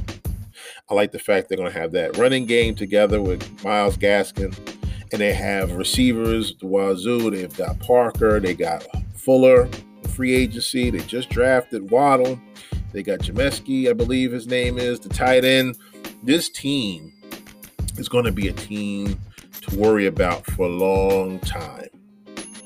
I 0.88 0.94
like 0.94 1.12
the 1.12 1.18
fact 1.18 1.48
they're 1.48 1.58
going 1.58 1.70
to 1.70 1.78
have 1.78 1.92
that 1.92 2.16
running 2.16 2.46
game 2.46 2.74
together 2.74 3.20
with 3.20 3.62
Myles 3.62 3.96
Gaskin. 3.96 4.56
And 5.12 5.20
they 5.20 5.32
have 5.34 5.72
receivers, 5.72 6.56
the 6.56 6.66
Wazoo. 6.66 7.30
They've 7.30 7.56
got 7.56 7.78
Parker. 7.80 8.40
They 8.40 8.54
got 8.54 8.86
Fuller, 9.14 9.68
free 10.10 10.34
agency. 10.34 10.90
They 10.90 10.98
just 11.00 11.30
drafted 11.30 11.90
Waddle. 11.90 12.40
They 12.92 13.02
got 13.02 13.20
Jameski, 13.20 13.88
I 13.88 13.92
believe 13.92 14.32
his 14.32 14.46
name 14.46 14.78
is, 14.78 15.00
the 15.00 15.08
tight 15.08 15.44
end. 15.44 15.76
This 16.22 16.48
team 16.48 17.12
is 17.96 18.08
going 18.08 18.24
to 18.24 18.32
be 18.32 18.48
a 18.48 18.52
team 18.52 19.18
to 19.62 19.76
worry 19.76 20.06
about 20.06 20.44
for 20.46 20.66
a 20.66 20.70
long 20.70 21.38
time. 21.40 21.88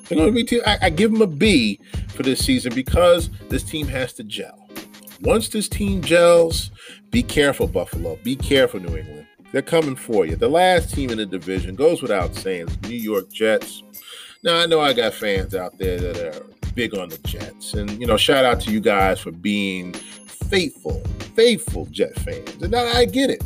They're 0.08 0.18
going 0.18 0.28
to 0.28 0.32
be. 0.32 0.44
T- 0.44 0.62
I, 0.64 0.78
I 0.82 0.90
give 0.90 1.12
them 1.12 1.22
a 1.22 1.26
B 1.26 1.80
for 2.08 2.22
this 2.22 2.44
season 2.44 2.74
because 2.74 3.30
this 3.48 3.62
team 3.62 3.86
has 3.88 4.12
to 4.14 4.24
gel. 4.24 4.68
Once 5.22 5.48
this 5.48 5.68
team 5.68 6.02
gels, 6.02 6.70
be 7.10 7.22
careful, 7.22 7.66
Buffalo. 7.66 8.18
Be 8.22 8.36
careful, 8.36 8.80
New 8.80 8.96
England. 8.96 9.26
They're 9.52 9.62
coming 9.62 9.96
for 9.96 10.26
you. 10.26 10.36
The 10.36 10.48
last 10.48 10.92
team 10.92 11.10
in 11.10 11.18
the 11.18 11.26
division 11.26 11.74
goes 11.74 12.02
without 12.02 12.34
saying. 12.34 12.68
New 12.82 12.96
York 12.96 13.30
Jets. 13.32 13.82
Now 14.42 14.56
I 14.56 14.66
know 14.66 14.80
I 14.80 14.92
got 14.92 15.14
fans 15.14 15.54
out 15.54 15.78
there 15.78 15.98
that 15.98 16.16
are 16.18 16.46
big 16.74 16.96
on 16.96 17.08
the 17.08 17.18
Jets, 17.18 17.74
and 17.74 17.90
you 18.00 18.06
know, 18.06 18.16
shout 18.16 18.44
out 18.44 18.60
to 18.62 18.70
you 18.70 18.80
guys 18.80 19.20
for 19.20 19.30
being 19.30 19.92
faithful, 19.92 21.02
faithful 21.34 21.86
Jet 21.86 22.18
fans, 22.20 22.62
and 22.62 22.74
I 22.74 23.04
get 23.04 23.30
it. 23.30 23.42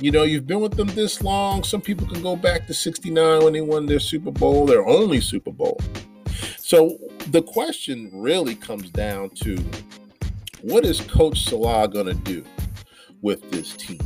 You 0.00 0.10
know, 0.10 0.24
you've 0.24 0.46
been 0.46 0.60
with 0.60 0.74
them 0.74 0.88
this 0.88 1.22
long. 1.22 1.62
Some 1.62 1.80
people 1.80 2.06
can 2.06 2.22
go 2.22 2.34
back 2.34 2.66
to 2.66 2.74
69 2.74 3.44
when 3.44 3.52
they 3.52 3.60
won 3.60 3.86
their 3.86 4.00
Super 4.00 4.32
Bowl, 4.32 4.66
their 4.66 4.84
only 4.84 5.20
Super 5.20 5.52
Bowl. 5.52 5.80
So 6.58 6.98
the 7.28 7.42
question 7.42 8.10
really 8.12 8.56
comes 8.56 8.90
down 8.90 9.30
to 9.36 9.56
what 10.62 10.84
is 10.84 11.00
Coach 11.02 11.44
Saleh 11.44 11.92
going 11.92 12.06
to 12.06 12.14
do 12.14 12.44
with 13.22 13.50
this 13.50 13.74
team? 13.76 14.00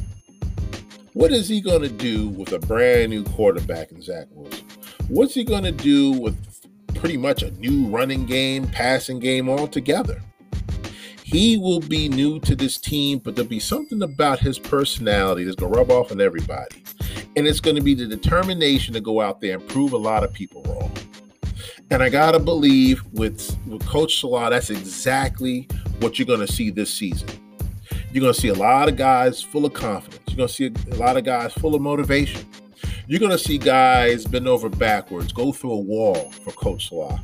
What 1.14 1.32
is 1.32 1.48
he 1.48 1.60
going 1.60 1.82
to 1.82 1.88
do 1.88 2.28
with 2.28 2.52
a 2.52 2.58
brand 2.58 3.10
new 3.10 3.24
quarterback 3.24 3.90
in 3.90 4.02
Zach 4.02 4.26
Wilson? 4.32 4.66
What's 5.08 5.34
he 5.34 5.42
going 5.42 5.64
to 5.64 5.72
do 5.72 6.12
with 6.12 6.36
pretty 6.98 7.16
much 7.16 7.42
a 7.42 7.50
new 7.52 7.86
running 7.86 8.26
game, 8.26 8.66
passing 8.68 9.18
game 9.18 9.48
altogether? 9.48 10.20
he 11.28 11.58
will 11.58 11.80
be 11.80 12.08
new 12.08 12.40
to 12.40 12.56
this 12.56 12.78
team, 12.78 13.18
but 13.18 13.36
there'll 13.36 13.46
be 13.46 13.60
something 13.60 14.00
about 14.00 14.38
his 14.38 14.58
personality 14.58 15.44
that's 15.44 15.56
going 15.56 15.70
to 15.70 15.78
rub 15.78 15.90
off 15.90 16.10
on 16.10 16.22
everybody. 16.22 16.82
And 17.36 17.46
it's 17.46 17.60
going 17.60 17.76
to 17.76 17.82
be 17.82 17.92
the 17.92 18.06
determination 18.06 18.94
to 18.94 19.00
go 19.02 19.20
out 19.20 19.38
there 19.42 19.58
and 19.58 19.68
prove 19.68 19.92
a 19.92 19.98
lot 19.98 20.24
of 20.24 20.32
people 20.32 20.62
wrong. 20.62 20.90
And 21.90 22.02
I 22.02 22.08
got 22.08 22.32
to 22.32 22.38
believe 22.38 23.04
with, 23.12 23.58
with 23.66 23.86
Coach 23.86 24.18
Saleh, 24.20 24.48
that's 24.48 24.70
exactly 24.70 25.68
what 26.00 26.18
you're 26.18 26.24
going 26.24 26.40
to 26.40 26.50
see 26.50 26.70
this 26.70 26.92
season. 26.92 27.28
You're 28.10 28.22
going 28.22 28.32
to 28.32 28.40
see 28.40 28.48
a 28.48 28.54
lot 28.54 28.88
of 28.88 28.96
guys 28.96 29.42
full 29.42 29.66
of 29.66 29.74
confidence. 29.74 30.22
You're 30.28 30.38
going 30.38 30.48
to 30.48 30.54
see 30.54 30.72
a 30.92 30.94
lot 30.94 31.18
of 31.18 31.24
guys 31.24 31.52
full 31.52 31.74
of 31.74 31.82
motivation. 31.82 32.46
You're 33.10 33.20
going 33.20 33.32
to 33.32 33.38
see 33.38 33.56
guys 33.56 34.26
bend 34.26 34.46
over 34.46 34.68
backwards, 34.68 35.32
go 35.32 35.50
through 35.50 35.72
a 35.72 35.80
wall 35.80 36.30
for 36.44 36.50
Coach 36.52 36.92
Law. 36.92 37.18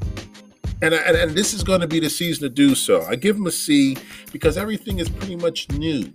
And, 0.80 0.94
and, 0.94 1.14
and 1.14 1.32
this 1.32 1.52
is 1.52 1.62
going 1.62 1.82
to 1.82 1.86
be 1.86 2.00
the 2.00 2.08
season 2.08 2.44
to 2.44 2.48
do 2.48 2.74
so. 2.74 3.02
I 3.02 3.16
give 3.16 3.36
them 3.36 3.46
a 3.46 3.50
C 3.50 3.98
because 4.32 4.56
everything 4.56 4.98
is 4.98 5.10
pretty 5.10 5.36
much 5.36 5.70
new 5.72 6.10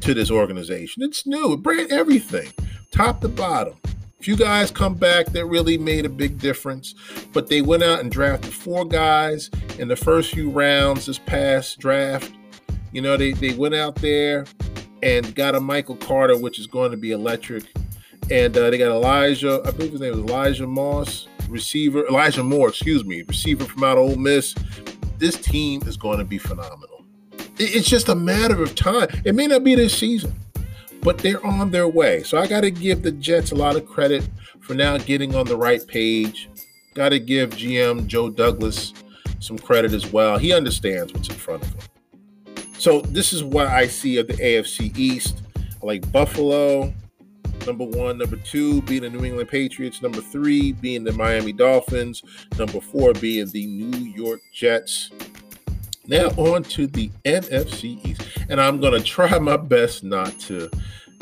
to 0.00 0.14
this 0.14 0.30
organization. 0.30 1.02
It's 1.02 1.26
new, 1.26 1.54
it 1.54 1.62
brand 1.62 1.90
everything, 1.90 2.52
top 2.92 3.20
to 3.22 3.28
bottom. 3.28 3.74
A 3.84 4.22
few 4.22 4.36
guys 4.36 4.70
come 4.70 4.94
back 4.94 5.26
that 5.26 5.44
really 5.46 5.76
made 5.76 6.06
a 6.06 6.08
big 6.08 6.38
difference, 6.38 6.94
but 7.32 7.48
they 7.48 7.62
went 7.62 7.82
out 7.82 7.98
and 7.98 8.12
drafted 8.12 8.52
four 8.52 8.84
guys 8.84 9.50
in 9.76 9.88
the 9.88 9.96
first 9.96 10.32
few 10.32 10.50
rounds 10.50 11.06
this 11.06 11.18
past 11.18 11.80
draft. 11.80 12.32
You 12.92 13.02
know, 13.02 13.16
they, 13.16 13.32
they 13.32 13.54
went 13.54 13.74
out 13.74 13.96
there 13.96 14.46
and 15.02 15.34
got 15.34 15.56
a 15.56 15.60
Michael 15.60 15.96
Carter, 15.96 16.38
which 16.38 16.60
is 16.60 16.68
going 16.68 16.92
to 16.92 16.96
be 16.96 17.10
electric. 17.10 17.64
And 18.30 18.56
uh, 18.56 18.70
they 18.70 18.78
got 18.78 18.90
Elijah, 18.90 19.60
I 19.64 19.70
believe 19.70 19.92
his 19.92 20.00
name 20.00 20.12
was 20.12 20.30
Elijah 20.30 20.66
Moss 20.66 21.28
receiver, 21.48 22.06
Elijah 22.06 22.42
Moore, 22.42 22.68
excuse 22.68 23.04
me, 23.04 23.22
receiver 23.22 23.64
from 23.64 23.84
out 23.84 23.98
of 23.98 24.04
Ole 24.04 24.16
Miss. 24.16 24.54
This 25.18 25.36
team 25.36 25.82
is 25.86 25.96
going 25.96 26.18
to 26.18 26.24
be 26.24 26.38
phenomenal. 26.38 27.04
It's 27.58 27.88
just 27.88 28.08
a 28.08 28.14
matter 28.14 28.62
of 28.62 28.74
time. 28.74 29.08
It 29.24 29.34
may 29.34 29.46
not 29.46 29.62
be 29.62 29.74
this 29.74 29.96
season, 29.96 30.34
but 31.02 31.18
they're 31.18 31.44
on 31.46 31.70
their 31.70 31.86
way. 31.86 32.22
So 32.22 32.38
I 32.38 32.46
got 32.46 32.62
to 32.62 32.70
give 32.70 33.02
the 33.02 33.12
Jets 33.12 33.52
a 33.52 33.54
lot 33.54 33.76
of 33.76 33.86
credit 33.86 34.28
for 34.60 34.74
now 34.74 34.98
getting 34.98 35.36
on 35.36 35.46
the 35.46 35.56
right 35.56 35.86
page. 35.86 36.48
Got 36.94 37.10
to 37.10 37.20
give 37.20 37.50
GM 37.50 38.06
Joe 38.06 38.30
Douglas 38.30 38.92
some 39.38 39.58
credit 39.58 39.92
as 39.92 40.12
well. 40.12 40.38
He 40.38 40.52
understands 40.52 41.12
what's 41.12 41.28
in 41.28 41.36
front 41.36 41.62
of 41.62 41.68
him. 41.68 42.64
So 42.78 43.02
this 43.02 43.32
is 43.32 43.44
what 43.44 43.68
I 43.68 43.86
see 43.86 44.18
of 44.18 44.26
the 44.26 44.34
AFC 44.34 44.96
East. 44.96 45.42
I 45.56 45.86
like 45.86 46.10
Buffalo. 46.10 46.92
Number 47.66 47.84
one, 47.84 48.18
number 48.18 48.36
two 48.36 48.82
being 48.82 49.02
the 49.02 49.10
New 49.10 49.24
England 49.24 49.48
Patriots. 49.48 50.02
Number 50.02 50.20
three 50.20 50.72
being 50.72 51.04
the 51.04 51.12
Miami 51.12 51.52
Dolphins. 51.52 52.22
Number 52.58 52.80
four 52.80 53.14
being 53.14 53.48
the 53.48 53.66
New 53.66 53.98
York 53.98 54.40
Jets. 54.52 55.10
Now 56.06 56.28
on 56.36 56.62
to 56.64 56.86
the 56.86 57.10
NFC 57.24 58.04
East, 58.06 58.22
and 58.50 58.60
I'm 58.60 58.80
gonna 58.80 59.00
try 59.00 59.38
my 59.40 59.56
best 59.56 60.04
not 60.04 60.38
to 60.40 60.70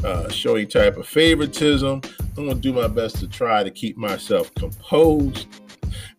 uh, 0.05 0.29
show 0.29 0.57
any 0.57 0.67
type 0.67 0.97
of 0.97 1.07
favoritism. 1.07 2.01
I'm 2.37 2.49
gonna 2.49 2.55
do 2.55 2.73
my 2.73 2.89
best 2.89 3.19
to 3.21 3.29
try 3.29 3.63
to 3.63 3.71
keep 3.71 3.97
myself 3.97 4.53
composed 4.55 5.47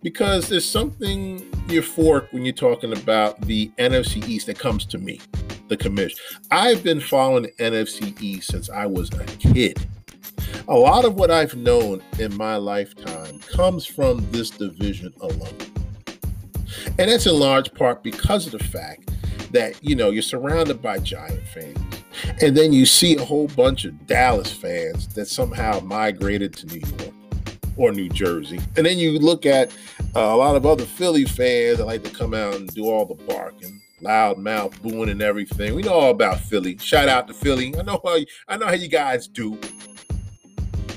because 0.01 0.47
there's 0.47 0.69
something 0.69 1.39
euphoric 1.67 2.31
when 2.31 2.45
you're 2.45 2.53
talking 2.53 2.93
about 2.93 3.41
the 3.41 3.69
NFC 3.77 4.25
East 4.27 4.47
that 4.47 4.59
comes 4.59 4.85
to 4.85 4.97
me, 4.97 5.19
the 5.67 5.75
commission. 5.75 6.17
I've 6.51 6.83
been 6.83 7.01
following 7.01 7.43
the 7.43 7.51
NFC 7.53 8.21
East 8.21 8.51
since 8.51 8.69
I 8.69 8.85
was 8.85 9.09
a 9.13 9.25
kid. 9.25 9.85
A 10.69 10.75
lot 10.75 11.03
of 11.03 11.15
what 11.15 11.29
I've 11.29 11.55
known 11.55 12.01
in 12.19 12.35
my 12.37 12.55
lifetime 12.55 13.39
comes 13.39 13.85
from 13.85 14.25
this 14.31 14.49
division 14.49 15.13
alone. 15.19 15.57
And 16.97 17.11
that's 17.11 17.25
in 17.25 17.37
large 17.37 17.73
part 17.73 18.01
because 18.01 18.45
of 18.45 18.53
the 18.53 18.63
fact 18.63 19.11
that, 19.51 19.83
you 19.83 19.93
know, 19.93 20.09
you're 20.09 20.21
surrounded 20.21 20.81
by 20.81 20.99
Giant 20.99 21.45
fans. 21.47 21.77
And 22.41 22.55
then 22.55 22.71
you 22.71 22.85
see 22.85 23.17
a 23.17 23.25
whole 23.25 23.47
bunch 23.49 23.83
of 23.83 24.07
Dallas 24.07 24.53
fans 24.53 25.09
that 25.15 25.27
somehow 25.27 25.81
migrated 25.81 26.53
to 26.53 26.67
New 26.67 26.81
York 26.97 27.13
or 27.75 27.91
New 27.91 28.07
Jersey. 28.07 28.61
And 28.77 28.85
then 28.85 28.97
you 28.97 29.19
look 29.19 29.45
at 29.45 29.69
uh, 30.15 30.21
a 30.21 30.37
lot 30.37 30.55
of 30.55 30.65
other 30.65 30.85
Philly 30.85 31.25
fans 31.25 31.79
that 31.79 31.85
like 31.85 32.03
to 32.03 32.09
come 32.09 32.33
out 32.33 32.55
and 32.55 32.73
do 32.73 32.85
all 32.85 33.05
the 33.05 33.15
barking, 33.25 33.81
loud 33.99 34.37
mouth 34.37 34.81
booing 34.81 35.09
and 35.09 35.21
everything. 35.21 35.75
We 35.75 35.81
know 35.81 35.93
all 35.93 36.11
about 36.11 36.39
Philly. 36.39 36.77
Shout 36.77 37.09
out 37.09 37.27
to 37.27 37.33
Philly. 37.33 37.75
I 37.77 37.81
know 37.81 37.99
how 38.01 38.15
you, 38.15 38.25
I 38.47 38.55
know 38.55 38.67
how 38.67 38.73
you 38.73 38.87
guys 38.87 39.27
do. 39.27 39.59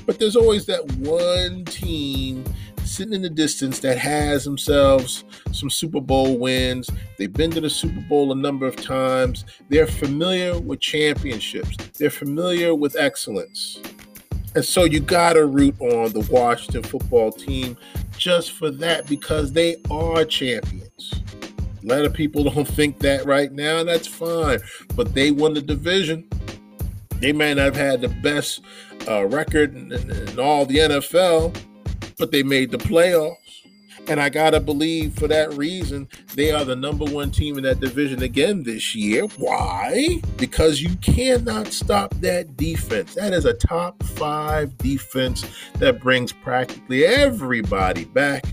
But 0.07 0.17
there's 0.17 0.35
always 0.35 0.65
that 0.65 0.89
one 0.93 1.65
team 1.65 2.43
sitting 2.85 3.13
in 3.13 3.21
the 3.21 3.29
distance 3.29 3.79
that 3.79 3.97
has 3.97 4.45
themselves 4.45 5.25
some 5.51 5.69
Super 5.69 5.99
Bowl 5.99 6.37
wins. 6.37 6.89
They've 7.17 7.31
been 7.31 7.51
to 7.51 7.61
the 7.61 7.69
Super 7.69 8.01
Bowl 8.01 8.31
a 8.31 8.35
number 8.35 8.65
of 8.65 8.77
times. 8.77 9.43
They're 9.69 9.85
familiar 9.85 10.59
with 10.59 10.79
championships, 10.79 11.75
they're 11.99 12.09
familiar 12.09 12.73
with 12.73 12.95
excellence. 12.95 13.79
And 14.55 14.65
so 14.65 14.85
you 14.85 15.01
got 15.01 15.33
to 15.33 15.45
root 15.45 15.79
on 15.81 16.13
the 16.13 16.27
Washington 16.31 16.81
football 16.81 17.31
team 17.31 17.77
just 18.17 18.53
for 18.53 18.71
that 18.71 19.07
because 19.07 19.51
they 19.51 19.75
are 19.91 20.25
champions. 20.25 21.21
A 21.83 21.85
lot 21.85 22.05
of 22.05 22.13
people 22.13 22.43
don't 22.43 22.67
think 22.67 22.99
that 22.99 23.25
right 23.25 23.51
now, 23.51 23.79
and 23.79 23.89
that's 23.89 24.07
fine. 24.07 24.59
But 24.95 25.13
they 25.13 25.31
won 25.31 25.53
the 25.53 25.61
division. 25.61 26.27
They 27.19 27.31
may 27.31 27.53
not 27.53 27.65
have 27.65 27.75
had 27.75 28.01
the 28.01 28.09
best 28.09 28.61
uh, 29.07 29.25
record 29.25 29.75
in, 29.75 29.91
in, 29.91 30.39
all 30.39 30.65
the 30.65 30.77
NFL, 30.77 31.59
but 32.17 32.31
they 32.31 32.43
made 32.43 32.71
the 32.71 32.77
playoffs. 32.77 33.35
And 34.09 34.21
I 34.21 34.29
got 34.29 34.51
to 34.51 34.61
believe 34.61 35.15
for 35.15 35.27
that 35.27 35.53
reason, 35.53 36.07
they 36.33 36.51
are 36.51 36.63
the 36.63 36.77
number 36.77 37.03
one 37.03 37.29
team 37.29 37.57
in 37.57 37.63
that 37.65 37.81
division 37.81 38.23
again 38.23 38.63
this 38.63 38.95
year. 38.95 39.25
Why? 39.37 40.21
Because 40.37 40.81
you 40.81 40.95
cannot 40.97 41.67
stop 41.67 42.13
that 42.21 42.55
defense. 42.55 43.15
That 43.15 43.33
is 43.33 43.43
a 43.43 43.53
top 43.53 44.01
five 44.03 44.77
defense 44.77 45.45
that 45.79 45.99
brings 45.99 46.31
practically 46.31 47.05
everybody 47.05 48.05
back. 48.05 48.45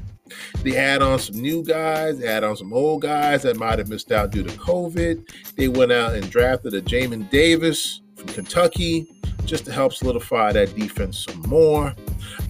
They 0.62 0.76
add 0.76 1.02
on 1.02 1.20
some 1.20 1.40
new 1.40 1.62
guys, 1.62 2.20
add 2.20 2.42
on 2.42 2.56
some 2.56 2.72
old 2.72 3.02
guys 3.02 3.42
that 3.42 3.56
might 3.56 3.78
have 3.78 3.88
missed 3.88 4.10
out 4.10 4.30
due 4.32 4.42
to 4.42 4.58
COVID. 4.58 5.28
They 5.56 5.68
went 5.68 5.92
out 5.92 6.14
and 6.14 6.28
drafted 6.30 6.74
a 6.74 6.82
Jamin 6.82 7.30
Davis 7.30 8.00
from 8.24 8.34
Kentucky 8.34 9.06
just 9.44 9.66
to 9.66 9.72
help 9.72 9.92
solidify 9.92 10.52
that 10.52 10.74
defense 10.74 11.18
some 11.18 11.40
more. 11.42 11.94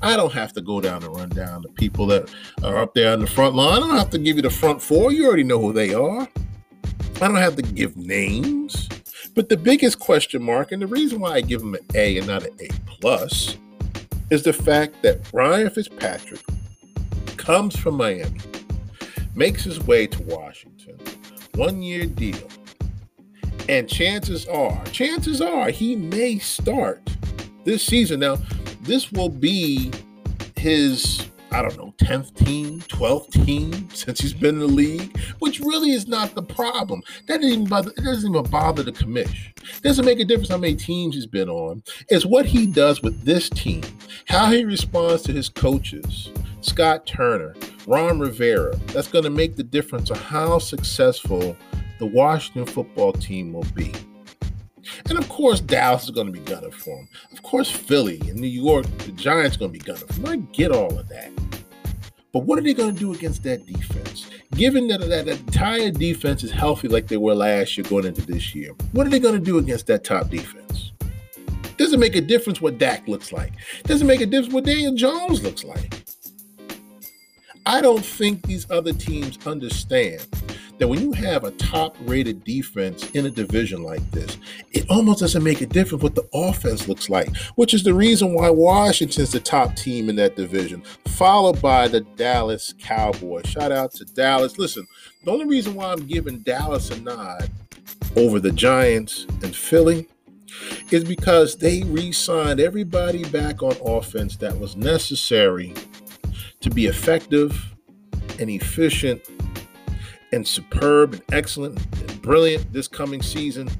I 0.02 0.16
don't 0.16 0.32
have 0.32 0.52
to 0.54 0.60
go 0.60 0.80
down 0.80 1.02
and 1.02 1.14
run 1.14 1.28
down 1.30 1.62
the 1.62 1.68
people 1.70 2.06
that 2.06 2.32
are 2.62 2.78
up 2.78 2.94
there 2.94 3.12
on 3.12 3.20
the 3.20 3.26
front 3.26 3.54
line. 3.54 3.82
I 3.82 3.86
don't 3.86 3.96
have 3.96 4.10
to 4.10 4.18
give 4.18 4.36
you 4.36 4.42
the 4.42 4.50
front 4.50 4.80
four. 4.80 5.12
You 5.12 5.26
already 5.26 5.44
know 5.44 5.58
who 5.58 5.72
they 5.72 5.94
are. 5.94 6.28
I 7.16 7.28
don't 7.28 7.36
have 7.36 7.56
to 7.56 7.62
give 7.62 7.96
names. 7.96 8.88
But 9.34 9.48
the 9.48 9.56
biggest 9.56 9.98
question 9.98 10.42
mark, 10.42 10.70
and 10.70 10.80
the 10.80 10.86
reason 10.86 11.20
why 11.20 11.34
I 11.34 11.40
give 11.40 11.60
them 11.60 11.74
an 11.74 11.86
A 11.94 12.18
and 12.18 12.26
not 12.26 12.44
an 12.44 12.56
A 12.60 12.68
plus, 12.86 13.56
is 14.30 14.44
the 14.44 14.52
fact 14.52 15.02
that 15.02 15.20
Ryan 15.32 15.70
Fitzpatrick 15.70 16.40
comes 17.36 17.76
from 17.76 17.96
Miami, 17.96 18.40
makes 19.34 19.64
his 19.64 19.80
way 19.80 20.06
to 20.06 20.22
Washington, 20.22 20.98
one 21.56 21.82
year 21.82 22.06
deal, 22.06 22.48
and 23.68 23.88
chances 23.88 24.46
are, 24.46 24.84
chances 24.86 25.40
are 25.40 25.70
he 25.70 25.96
may 25.96 26.38
start 26.38 27.00
this 27.64 27.82
season. 27.82 28.20
Now, 28.20 28.36
this 28.82 29.10
will 29.12 29.30
be 29.30 29.90
his, 30.56 31.26
I 31.50 31.62
don't 31.62 31.76
know, 31.76 31.94
10th 31.98 32.34
team, 32.34 32.80
12th 32.80 33.44
team 33.44 33.88
since 33.90 34.20
he's 34.20 34.34
been 34.34 34.56
in 34.56 34.60
the 34.60 34.66
league, 34.66 35.18
which 35.38 35.60
really 35.60 35.92
is 35.92 36.06
not 36.06 36.34
the 36.34 36.42
problem. 36.42 37.02
That 37.26 37.40
doesn't 37.40 37.52
even 37.52 37.66
bother, 37.66 37.90
it 37.96 38.04
doesn't 38.04 38.30
even 38.30 38.50
bother 38.50 38.82
the 38.82 38.92
commish. 38.92 39.52
It 39.58 39.82
doesn't 39.82 40.04
make 40.04 40.20
a 40.20 40.24
difference 40.24 40.50
how 40.50 40.58
many 40.58 40.76
teams 40.76 41.14
he's 41.14 41.26
been 41.26 41.48
on. 41.48 41.82
It's 42.08 42.26
what 42.26 42.46
he 42.46 42.66
does 42.66 43.02
with 43.02 43.24
this 43.24 43.48
team, 43.48 43.82
how 44.26 44.50
he 44.50 44.64
responds 44.64 45.22
to 45.22 45.32
his 45.32 45.48
coaches, 45.48 46.30
Scott 46.60 47.06
Turner, 47.06 47.54
Ron 47.86 48.18
Rivera. 48.18 48.76
That's 48.88 49.08
going 49.08 49.24
to 49.24 49.30
make 49.30 49.56
the 49.56 49.62
difference 49.62 50.10
of 50.10 50.20
how 50.20 50.58
successful 50.58 51.56
the 51.98 52.06
Washington 52.06 52.66
football 52.66 53.12
team 53.12 53.52
will 53.52 53.66
be. 53.74 53.92
And 55.08 55.18
of 55.18 55.28
course, 55.28 55.60
Dallas 55.60 56.04
is 56.04 56.10
going 56.10 56.26
to 56.26 56.32
be 56.32 56.40
gunning 56.40 56.70
for 56.70 56.98
him. 56.98 57.08
Of 57.32 57.42
course, 57.42 57.70
Philly 57.70 58.20
and 58.28 58.36
New 58.36 58.48
York, 58.48 58.86
the 58.98 59.12
Giants, 59.12 59.56
are 59.56 59.60
going 59.60 59.72
to 59.72 59.78
be 59.78 59.84
gunning 59.84 60.06
for 60.06 60.14
him. 60.14 60.26
I 60.26 60.36
get 60.52 60.72
all 60.72 60.98
of 60.98 61.08
that. 61.08 61.30
But 62.32 62.40
what 62.40 62.58
are 62.58 62.62
they 62.62 62.74
going 62.74 62.92
to 62.92 62.98
do 62.98 63.14
against 63.14 63.44
that 63.44 63.64
defense? 63.64 64.28
Given 64.52 64.88
that 64.88 65.00
that 65.00 65.28
entire 65.28 65.90
defense 65.90 66.42
is 66.42 66.50
healthy 66.50 66.88
like 66.88 67.06
they 67.06 67.16
were 67.16 67.34
last 67.34 67.76
year 67.76 67.86
going 67.88 68.06
into 68.06 68.22
this 68.22 68.54
year, 68.54 68.72
what 68.92 69.06
are 69.06 69.10
they 69.10 69.20
going 69.20 69.38
to 69.38 69.44
do 69.44 69.58
against 69.58 69.86
that 69.86 70.04
top 70.04 70.30
defense? 70.30 70.92
Doesn't 71.76 72.00
make 72.00 72.16
a 72.16 72.20
difference 72.20 72.60
what 72.60 72.78
Dak 72.78 73.06
looks 73.08 73.32
like. 73.32 73.52
Doesn't 73.84 74.06
make 74.06 74.20
a 74.20 74.26
difference 74.26 74.52
what 74.52 74.64
Daniel 74.64 74.94
Jones 74.94 75.42
looks 75.42 75.64
like. 75.64 75.94
I 77.66 77.80
don't 77.80 78.04
think 78.04 78.42
these 78.46 78.70
other 78.70 78.92
teams 78.92 79.38
understand 79.46 80.26
that 80.78 80.88
when 80.88 81.00
you 81.00 81.12
have 81.12 81.44
a 81.44 81.50
top 81.52 81.96
rated 82.02 82.44
defense 82.44 83.10
in 83.10 83.26
a 83.26 83.30
division 83.30 83.82
like 83.82 84.08
this, 84.10 84.38
it 84.72 84.88
almost 84.90 85.20
doesn't 85.20 85.42
make 85.42 85.60
a 85.60 85.66
difference 85.66 86.02
what 86.02 86.14
the 86.14 86.28
offense 86.34 86.88
looks 86.88 87.08
like, 87.08 87.34
which 87.54 87.74
is 87.74 87.82
the 87.82 87.94
reason 87.94 88.34
why 88.34 88.50
Washington's 88.50 89.32
the 89.32 89.40
top 89.40 89.76
team 89.76 90.08
in 90.08 90.16
that 90.16 90.36
division, 90.36 90.82
followed 91.06 91.60
by 91.62 91.88
the 91.88 92.00
Dallas 92.16 92.74
Cowboys. 92.78 93.46
Shout 93.46 93.72
out 93.72 93.92
to 93.92 94.04
Dallas. 94.04 94.58
Listen, 94.58 94.86
the 95.24 95.30
only 95.30 95.46
reason 95.46 95.74
why 95.74 95.92
I'm 95.92 96.06
giving 96.06 96.40
Dallas 96.40 96.90
a 96.90 97.00
nod 97.00 97.50
over 98.16 98.40
the 98.40 98.52
Giants 98.52 99.26
and 99.42 99.54
Philly 99.54 100.08
is 100.90 101.04
because 101.04 101.56
they 101.56 101.82
re 101.84 102.12
signed 102.12 102.60
everybody 102.60 103.24
back 103.24 103.62
on 103.62 103.76
offense 103.84 104.36
that 104.36 104.58
was 104.58 104.76
necessary 104.76 105.74
to 106.60 106.70
be 106.70 106.86
effective 106.86 107.74
and 108.38 108.50
efficient 108.50 109.20
and 110.34 110.46
superb 110.46 111.14
and 111.14 111.22
excellent 111.32 111.78
and 112.00 112.22
brilliant 112.22 112.72
this 112.72 112.88
coming 112.88 113.22
season. 113.22 113.70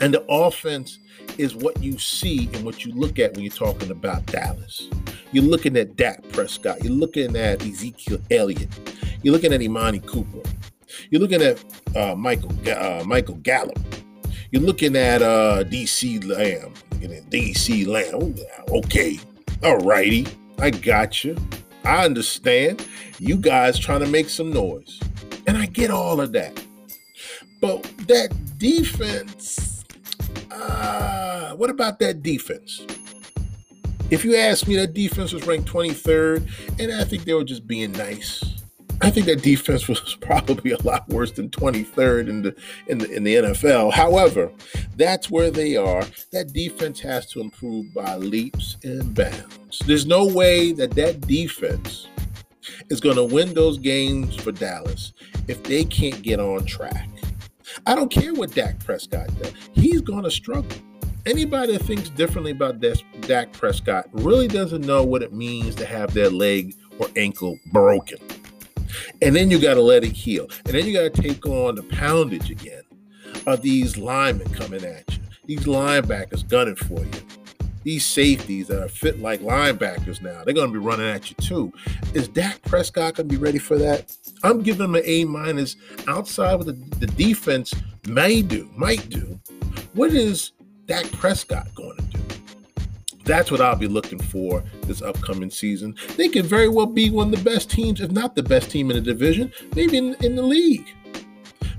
And 0.00 0.14
the 0.14 0.24
offense 0.28 0.98
is 1.36 1.54
what 1.54 1.82
you 1.82 1.98
see 1.98 2.48
and 2.54 2.64
what 2.64 2.84
you 2.84 2.92
look 2.92 3.18
at 3.18 3.34
when 3.34 3.42
you're 3.44 3.52
talking 3.52 3.90
about 3.90 4.24
Dallas. 4.26 4.88
You're 5.32 5.44
looking 5.44 5.76
at 5.76 5.96
Dak 5.96 6.26
Prescott. 6.30 6.82
You're 6.84 6.92
looking 6.92 7.36
at 7.36 7.62
Ezekiel 7.62 8.20
Elliott. 8.30 8.68
You're 9.22 9.32
looking 9.32 9.52
at 9.52 9.60
Amari 9.60 9.98
Cooper. 10.00 10.48
You're 11.10 11.20
looking 11.20 11.42
at 11.42 11.62
uh, 11.96 12.14
Michael 12.14 12.52
uh, 12.70 13.02
Michael 13.04 13.36
Gallup. 13.36 13.78
You're 14.52 14.62
looking 14.62 14.94
at 14.96 15.22
uh, 15.22 15.64
DC 15.64 16.24
Lamb. 16.24 16.72
Looking 16.92 17.16
at 17.16 17.30
DC 17.30 17.86
Lamb. 17.86 18.36
Okay, 18.68 19.18
all 19.64 19.78
righty, 19.78 20.26
I 20.58 20.70
got 20.70 21.24
you. 21.24 21.36
I 21.84 22.04
understand. 22.04 22.86
You 23.18 23.36
guys 23.36 23.78
trying 23.78 24.00
to 24.00 24.06
make 24.06 24.28
some 24.28 24.52
noise. 24.52 25.00
And 25.46 25.56
I 25.56 25.66
get 25.66 25.90
all 25.90 26.20
of 26.20 26.32
that. 26.32 26.62
But 27.60 27.82
that 28.08 28.30
defense, 28.58 29.84
uh, 30.50 31.54
what 31.54 31.70
about 31.70 31.98
that 32.00 32.22
defense? 32.22 32.84
If 34.10 34.24
you 34.24 34.36
ask 34.36 34.68
me, 34.68 34.76
that 34.76 34.92
defense 34.92 35.32
was 35.32 35.46
ranked 35.46 35.68
23rd, 35.68 36.78
and 36.78 36.92
I 36.92 37.04
think 37.04 37.24
they 37.24 37.32
were 37.32 37.44
just 37.44 37.66
being 37.66 37.92
nice. 37.92 38.44
I 39.00 39.10
think 39.10 39.26
that 39.26 39.42
defense 39.42 39.88
was 39.88 40.16
probably 40.20 40.72
a 40.72 40.82
lot 40.82 41.08
worse 41.08 41.32
than 41.32 41.50
23rd 41.50 42.28
in 42.28 42.42
the 42.42 42.54
in 42.86 42.98
the 42.98 43.10
in 43.10 43.24
the 43.24 43.34
NFL. 43.36 43.92
However, 43.92 44.50
that's 44.96 45.30
where 45.30 45.50
they 45.50 45.76
are. 45.76 46.04
That 46.32 46.52
defense 46.52 47.00
has 47.00 47.26
to 47.32 47.40
improve 47.40 47.92
by 47.94 48.16
leaps 48.16 48.76
and 48.84 49.14
bounds. 49.14 49.80
There's 49.86 50.06
no 50.06 50.26
way 50.26 50.72
that 50.72 50.92
that 50.92 51.22
defense 51.22 52.08
is 52.90 53.00
going 53.00 53.16
to 53.16 53.24
win 53.24 53.54
those 53.54 53.78
games 53.78 54.36
for 54.36 54.52
Dallas 54.52 55.12
if 55.48 55.62
they 55.62 55.84
can't 55.84 56.22
get 56.22 56.40
on 56.40 56.64
track. 56.64 57.08
I 57.86 57.94
don't 57.94 58.10
care 58.10 58.34
what 58.34 58.54
Dak 58.54 58.84
Prescott 58.84 59.28
does. 59.40 59.52
He's 59.72 60.00
going 60.00 60.24
to 60.24 60.30
struggle. 60.30 60.76
Anybody 61.26 61.72
that 61.72 61.84
thinks 61.84 62.10
differently 62.10 62.52
about 62.52 62.80
Dak 62.80 63.52
Prescott 63.52 64.08
really 64.12 64.46
doesn't 64.46 64.82
know 64.86 65.02
what 65.02 65.22
it 65.22 65.32
means 65.32 65.74
to 65.76 65.86
have 65.86 66.12
their 66.12 66.28
leg 66.28 66.74
or 66.98 67.08
ankle 67.16 67.58
broken. 67.72 68.18
And 69.22 69.34
then 69.34 69.50
you 69.50 69.58
got 69.58 69.74
to 69.74 69.82
let 69.82 70.04
it 70.04 70.12
heal. 70.12 70.48
And 70.66 70.74
then 70.74 70.86
you 70.86 70.92
got 70.92 71.14
to 71.14 71.22
take 71.22 71.46
on 71.46 71.76
the 71.76 71.82
poundage 71.82 72.50
again 72.50 72.82
of 73.46 73.62
these 73.62 73.96
linemen 73.96 74.52
coming 74.52 74.84
at 74.84 75.10
you, 75.12 75.22
these 75.46 75.64
linebackers 75.64 76.46
gunning 76.46 76.76
for 76.76 77.00
you 77.00 77.43
these 77.84 78.04
safeties 78.04 78.66
that 78.68 78.82
are 78.82 78.88
fit 78.88 79.20
like 79.20 79.40
linebackers 79.40 80.20
now, 80.20 80.42
they're 80.42 80.54
going 80.54 80.72
to 80.72 80.78
be 80.78 80.84
running 80.84 81.06
at 81.06 81.30
you 81.30 81.36
too. 81.36 81.72
Is 82.14 82.26
Dak 82.28 82.60
Prescott 82.62 83.14
going 83.14 83.28
to 83.28 83.34
be 83.34 83.40
ready 83.40 83.58
for 83.58 83.78
that? 83.78 84.16
I'm 84.42 84.62
giving 84.62 84.84
him 84.84 84.94
an 84.96 85.02
A 85.04 85.24
minus 85.24 85.76
outside 86.08 86.54
of 86.54 86.66
the, 86.66 86.72
the 86.72 87.06
defense 87.06 87.72
may 88.08 88.42
do, 88.42 88.68
might 88.74 89.08
do. 89.08 89.38
What 89.92 90.10
is 90.12 90.52
Dak 90.86 91.10
Prescott 91.12 91.72
going 91.74 91.96
to 91.96 92.02
do? 92.02 92.20
That's 93.24 93.50
what 93.50 93.60
I'll 93.60 93.76
be 93.76 93.88
looking 93.88 94.18
for 94.18 94.62
this 94.82 95.00
upcoming 95.00 95.50
season. 95.50 95.94
They 96.16 96.28
could 96.28 96.44
very 96.44 96.68
well 96.68 96.86
be 96.86 97.10
one 97.10 97.32
of 97.32 97.42
the 97.42 97.50
best 97.50 97.70
teams, 97.70 98.00
if 98.00 98.10
not 98.10 98.34
the 98.34 98.42
best 98.42 98.70
team 98.70 98.90
in 98.90 98.96
the 98.96 99.00
division, 99.00 99.50
maybe 99.74 99.96
in, 99.96 100.14
in 100.20 100.36
the 100.36 100.42
league. 100.42 100.94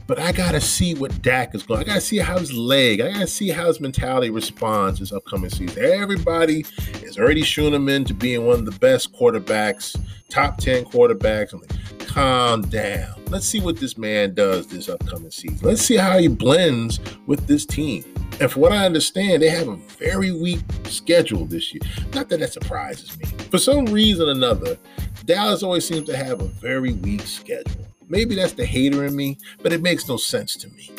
But 0.07 0.19
I 0.19 0.31
gotta 0.31 0.61
see 0.61 0.93
what 0.93 1.21
Dak 1.21 1.55
is 1.55 1.63
going. 1.63 1.81
I 1.81 1.83
gotta 1.83 2.01
see 2.01 2.17
how 2.17 2.37
his 2.37 2.53
leg. 2.53 3.01
I 3.01 3.11
gotta 3.11 3.27
see 3.27 3.49
how 3.49 3.67
his 3.67 3.79
mentality 3.79 4.29
responds 4.29 4.99
this 4.99 5.11
upcoming 5.11 5.49
season. 5.49 5.83
Everybody 5.83 6.65
is 7.01 7.17
already 7.17 7.41
shooting 7.41 7.73
him 7.73 7.89
into 7.89 8.13
being 8.13 8.45
one 8.45 8.59
of 8.59 8.65
the 8.65 8.79
best 8.79 9.13
quarterbacks, 9.13 9.99
top 10.29 10.57
ten 10.57 10.85
quarterbacks. 10.85 11.53
I'm 11.53 11.61
like, 11.61 12.07
calm 12.07 12.61
down. 12.61 13.15
Let's 13.27 13.47
see 13.47 13.59
what 13.59 13.77
this 13.77 13.97
man 13.97 14.35
does 14.35 14.67
this 14.67 14.89
upcoming 14.89 15.31
season. 15.31 15.59
Let's 15.61 15.81
see 15.81 15.97
how 15.97 16.17
he 16.19 16.27
blends 16.27 16.99
with 17.25 17.47
this 17.47 17.65
team. 17.65 18.05
And 18.39 18.51
for 18.51 18.59
what 18.59 18.73
I 18.73 18.85
understand, 18.85 19.41
they 19.41 19.49
have 19.49 19.69
a 19.69 19.75
very 19.75 20.31
weak 20.31 20.59
schedule 20.85 21.45
this 21.45 21.73
year. 21.73 21.81
Not 22.13 22.29
that 22.29 22.41
that 22.41 22.53
surprises 22.53 23.17
me. 23.17 23.25
For 23.49 23.57
some 23.57 23.85
reason 23.85 24.27
or 24.27 24.31
another, 24.31 24.77
Dallas 25.25 25.63
always 25.63 25.87
seems 25.87 26.07
to 26.09 26.17
have 26.17 26.41
a 26.41 26.45
very 26.45 26.93
weak 26.93 27.21
schedule. 27.21 27.87
Maybe 28.07 28.35
that's 28.35 28.53
the 28.53 28.65
hater 28.65 29.05
in 29.05 29.15
me, 29.15 29.37
but 29.61 29.73
it 29.73 29.81
makes 29.81 30.07
no 30.07 30.17
sense 30.17 30.55
to 30.57 30.69
me. 30.69 30.91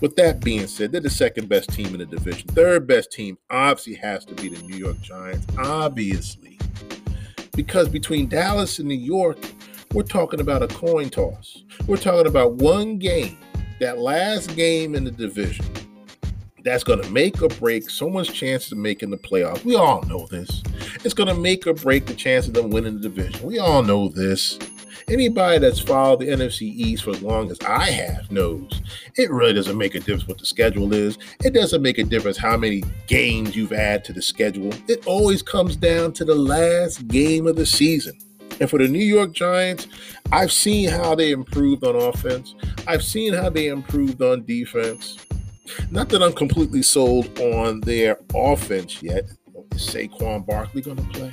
With 0.00 0.16
that 0.16 0.40
being 0.40 0.66
said, 0.66 0.92
they're 0.92 1.00
the 1.00 1.10
second 1.10 1.48
best 1.48 1.70
team 1.70 1.88
in 1.88 1.98
the 1.98 2.06
division. 2.06 2.48
Third 2.48 2.86
best 2.86 3.12
team 3.12 3.36
obviously 3.50 3.94
has 3.94 4.24
to 4.26 4.34
be 4.34 4.48
the 4.48 4.62
New 4.62 4.76
York 4.76 5.00
Giants, 5.02 5.46
obviously. 5.58 6.58
Because 7.54 7.88
between 7.88 8.26
Dallas 8.28 8.78
and 8.78 8.88
New 8.88 8.94
York, 8.94 9.36
we're 9.92 10.02
talking 10.02 10.40
about 10.40 10.62
a 10.62 10.68
coin 10.68 11.10
toss. 11.10 11.64
We're 11.86 11.98
talking 11.98 12.26
about 12.26 12.54
one 12.54 12.98
game, 12.98 13.36
that 13.80 13.98
last 13.98 14.56
game 14.56 14.94
in 14.94 15.04
the 15.04 15.10
division, 15.10 15.66
that's 16.64 16.84
going 16.84 17.02
to 17.02 17.10
make 17.10 17.42
or 17.42 17.48
break 17.48 17.90
someone's 17.90 18.28
chance 18.28 18.70
of 18.72 18.78
making 18.78 19.10
the 19.10 19.16
playoffs. 19.18 19.64
We 19.64 19.74
all 19.74 20.02
know 20.02 20.26
this. 20.28 20.62
It's 21.04 21.14
going 21.14 21.28
to 21.28 21.34
make 21.34 21.66
or 21.66 21.74
break 21.74 22.06
the 22.06 22.14
chance 22.14 22.46
of 22.46 22.54
them 22.54 22.70
winning 22.70 22.94
the 22.94 23.08
division. 23.08 23.46
We 23.46 23.58
all 23.58 23.82
know 23.82 24.08
this. 24.08 24.58
Anybody 25.10 25.58
that's 25.58 25.80
followed 25.80 26.20
the 26.20 26.28
NFC 26.28 26.62
East 26.62 27.02
for 27.02 27.10
as 27.10 27.20
long 27.20 27.50
as 27.50 27.58
I 27.66 27.90
have 27.90 28.30
knows 28.30 28.80
it 29.16 29.28
really 29.28 29.52
doesn't 29.52 29.76
make 29.76 29.96
a 29.96 29.98
difference 29.98 30.28
what 30.28 30.38
the 30.38 30.46
schedule 30.46 30.92
is. 30.94 31.18
It 31.44 31.52
doesn't 31.52 31.82
make 31.82 31.98
a 31.98 32.04
difference 32.04 32.36
how 32.36 32.56
many 32.56 32.84
games 33.08 33.56
you've 33.56 33.72
added 33.72 34.04
to 34.04 34.12
the 34.12 34.22
schedule. 34.22 34.72
It 34.86 35.04
always 35.08 35.42
comes 35.42 35.74
down 35.74 36.12
to 36.12 36.24
the 36.24 36.36
last 36.36 37.08
game 37.08 37.48
of 37.48 37.56
the 37.56 37.66
season. 37.66 38.16
And 38.60 38.70
for 38.70 38.78
the 38.78 38.86
New 38.86 38.98
York 39.04 39.32
Giants, 39.32 39.88
I've 40.30 40.52
seen 40.52 40.88
how 40.88 41.16
they 41.16 41.32
improved 41.32 41.82
on 41.84 41.96
offense. 41.96 42.54
I've 42.86 43.02
seen 43.02 43.32
how 43.34 43.50
they 43.50 43.66
improved 43.66 44.22
on 44.22 44.44
defense. 44.44 45.18
Not 45.90 46.08
that 46.10 46.22
I'm 46.22 46.34
completely 46.34 46.82
sold 46.82 47.36
on 47.40 47.80
their 47.80 48.20
offense 48.32 49.02
yet. 49.02 49.24
Is 49.72 49.88
Saquon 49.88 50.46
Barkley 50.46 50.82
going 50.82 50.98
to 50.98 51.02
play? 51.04 51.32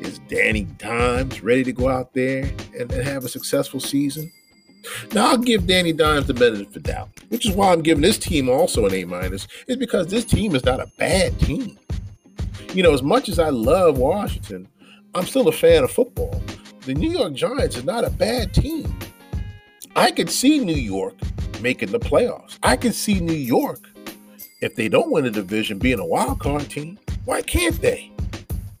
Is 0.00 0.18
Danny 0.28 0.64
Dimes 0.78 1.42
ready 1.42 1.64
to 1.64 1.72
go 1.72 1.88
out 1.88 2.12
there 2.14 2.44
and, 2.78 2.90
and 2.92 3.06
have 3.06 3.24
a 3.24 3.28
successful 3.28 3.80
season? 3.80 4.30
Now 5.12 5.30
I'll 5.30 5.38
give 5.38 5.66
Danny 5.66 5.92
Dimes 5.92 6.26
the 6.26 6.34
benefit 6.34 6.66
of 6.68 6.72
the 6.74 6.80
doubt, 6.80 7.08
which 7.28 7.46
is 7.46 7.54
why 7.54 7.72
I'm 7.72 7.82
giving 7.82 8.02
this 8.02 8.18
team 8.18 8.48
also 8.48 8.86
an 8.86 8.94
A 8.94 9.04
minus, 9.04 9.46
is 9.66 9.76
because 9.76 10.08
this 10.08 10.24
team 10.24 10.54
is 10.54 10.64
not 10.64 10.80
a 10.80 10.90
bad 10.98 11.38
team. 11.40 11.78
You 12.72 12.82
know, 12.82 12.92
as 12.92 13.02
much 13.02 13.28
as 13.28 13.38
I 13.38 13.50
love 13.50 13.98
Washington, 13.98 14.68
I'm 15.14 15.26
still 15.26 15.48
a 15.48 15.52
fan 15.52 15.84
of 15.84 15.90
football. 15.90 16.42
The 16.82 16.94
New 16.94 17.10
York 17.10 17.34
Giants 17.34 17.76
is 17.76 17.84
not 17.84 18.04
a 18.04 18.10
bad 18.10 18.52
team. 18.52 18.98
I 19.96 20.10
could 20.10 20.28
see 20.28 20.58
New 20.58 20.74
York 20.74 21.14
making 21.60 21.92
the 21.92 22.00
playoffs. 22.00 22.58
I 22.62 22.76
can 22.76 22.92
see 22.92 23.20
New 23.20 23.32
York, 23.32 23.88
if 24.60 24.74
they 24.74 24.88
don't 24.88 25.10
win 25.10 25.24
a 25.24 25.30
division, 25.30 25.78
being 25.78 26.00
a 26.00 26.04
wild 26.04 26.40
card 26.40 26.68
team. 26.68 26.98
Why 27.24 27.42
can't 27.42 27.80
they? 27.80 28.10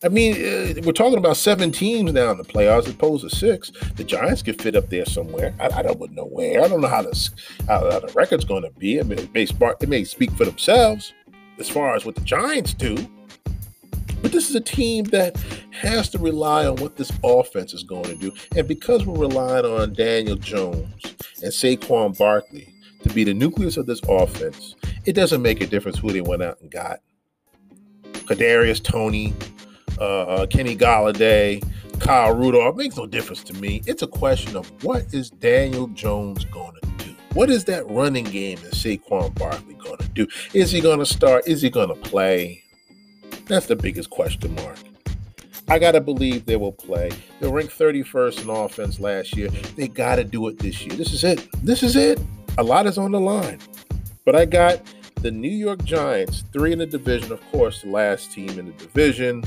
I 0.04 0.08
mean, 0.08 0.34
uh, 0.34 0.82
we're 0.84 0.92
talking 0.92 1.16
about 1.16 1.38
seven 1.38 1.72
teams 1.72 2.12
now 2.12 2.30
in 2.30 2.36
the 2.36 2.44
playoffs 2.44 2.86
as 2.86 2.90
opposed 2.90 3.22
to 3.22 3.34
six. 3.34 3.72
The 3.96 4.04
Giants 4.04 4.42
could 4.42 4.60
fit 4.60 4.76
up 4.76 4.90
there 4.90 5.06
somewhere. 5.06 5.54
I, 5.58 5.78
I 5.78 5.82
don't 5.82 6.12
know 6.12 6.26
where. 6.26 6.62
I 6.62 6.68
don't 6.68 6.82
know 6.82 6.88
how, 6.88 7.00
this, 7.00 7.30
how, 7.66 7.90
how 7.90 8.00
the 8.00 8.12
record's 8.14 8.44
going 8.44 8.64
to 8.64 8.70
be. 8.72 9.00
I 9.00 9.02
mean, 9.02 9.18
it 9.18 9.32
may, 9.32 9.46
spark, 9.46 9.82
it 9.82 9.88
may 9.88 10.04
speak 10.04 10.30
for 10.32 10.44
themselves 10.44 11.14
as 11.58 11.70
far 11.70 11.96
as 11.96 12.04
what 12.04 12.16
the 12.16 12.20
Giants 12.20 12.74
do. 12.74 12.96
But 14.20 14.32
this 14.32 14.50
is 14.50 14.56
a 14.56 14.60
team 14.60 15.04
that 15.06 15.36
has 15.70 16.10
to 16.10 16.18
rely 16.18 16.66
on 16.66 16.76
what 16.76 16.96
this 16.96 17.10
offense 17.22 17.72
is 17.72 17.82
going 17.82 18.04
to 18.04 18.14
do. 18.14 18.32
And 18.56 18.68
because 18.68 19.06
we're 19.06 19.18
relying 19.18 19.64
on 19.64 19.94
Daniel 19.94 20.36
Jones 20.36 21.02
and 21.42 21.50
Saquon 21.50 22.16
Barkley 22.18 22.74
to 23.02 23.08
be 23.14 23.24
the 23.24 23.34
nucleus 23.34 23.78
of 23.78 23.86
this 23.86 24.00
offense, 24.06 24.74
it 25.06 25.14
doesn't 25.14 25.40
make 25.40 25.62
a 25.62 25.66
difference 25.66 25.98
who 25.98 26.12
they 26.12 26.20
went 26.20 26.42
out 26.42 26.60
and 26.60 26.70
got. 26.70 27.00
Kadarius 28.26 28.82
Toney, 28.82 29.34
uh, 29.98 30.22
uh, 30.22 30.46
Kenny 30.46 30.76
Golladay, 30.76 31.62
Kyle 32.00 32.34
Rudolph. 32.34 32.74
It 32.74 32.78
makes 32.78 32.96
no 32.96 33.06
difference 33.06 33.42
to 33.44 33.54
me. 33.54 33.82
It's 33.86 34.02
a 34.02 34.06
question 34.06 34.56
of 34.56 34.70
what 34.84 35.02
is 35.12 35.30
Daniel 35.30 35.88
Jones 35.88 36.44
going 36.46 36.74
to 36.82 37.04
do? 37.04 37.14
What 37.34 37.50
is 37.50 37.64
that 37.64 37.88
running 37.90 38.24
game 38.24 38.58
that 38.62 38.72
Saquon 38.72 39.34
Barkley 39.34 39.74
going 39.74 39.98
to 39.98 40.08
do? 40.08 40.26
Is 40.52 40.70
he 40.70 40.80
going 40.80 40.98
to 41.00 41.06
start? 41.06 41.48
Is 41.48 41.62
he 41.62 41.70
going 41.70 41.88
to 41.88 41.94
play? 41.94 42.62
That's 43.46 43.66
the 43.66 43.76
biggest 43.76 44.10
question 44.10 44.54
mark. 44.54 44.78
I 45.68 45.78
got 45.78 45.92
to 45.92 46.00
believe 46.00 46.44
they 46.44 46.56
will 46.56 46.72
play. 46.72 47.10
They 47.40 47.48
ranked 47.48 47.78
31st 47.78 48.42
in 48.42 48.50
offense 48.50 49.00
last 49.00 49.36
year. 49.36 49.48
They 49.76 49.88
got 49.88 50.16
to 50.16 50.24
do 50.24 50.46
it 50.48 50.58
this 50.58 50.84
year. 50.84 50.94
This 50.94 51.12
is 51.12 51.24
it. 51.24 51.48
This 51.64 51.82
is 51.82 51.96
it. 51.96 52.20
A 52.58 52.62
lot 52.62 52.86
is 52.86 52.98
on 52.98 53.12
the 53.12 53.20
line. 53.20 53.58
But 54.24 54.36
I 54.36 54.44
got 54.44 54.82
the 55.16 55.30
New 55.30 55.50
York 55.50 55.82
Giants, 55.84 56.44
three 56.52 56.72
in 56.72 56.78
the 56.78 56.86
division, 56.86 57.32
of 57.32 57.40
course, 57.50 57.80
the 57.80 57.88
last 57.88 58.30
team 58.30 58.58
in 58.58 58.66
the 58.66 58.72
division. 58.72 59.42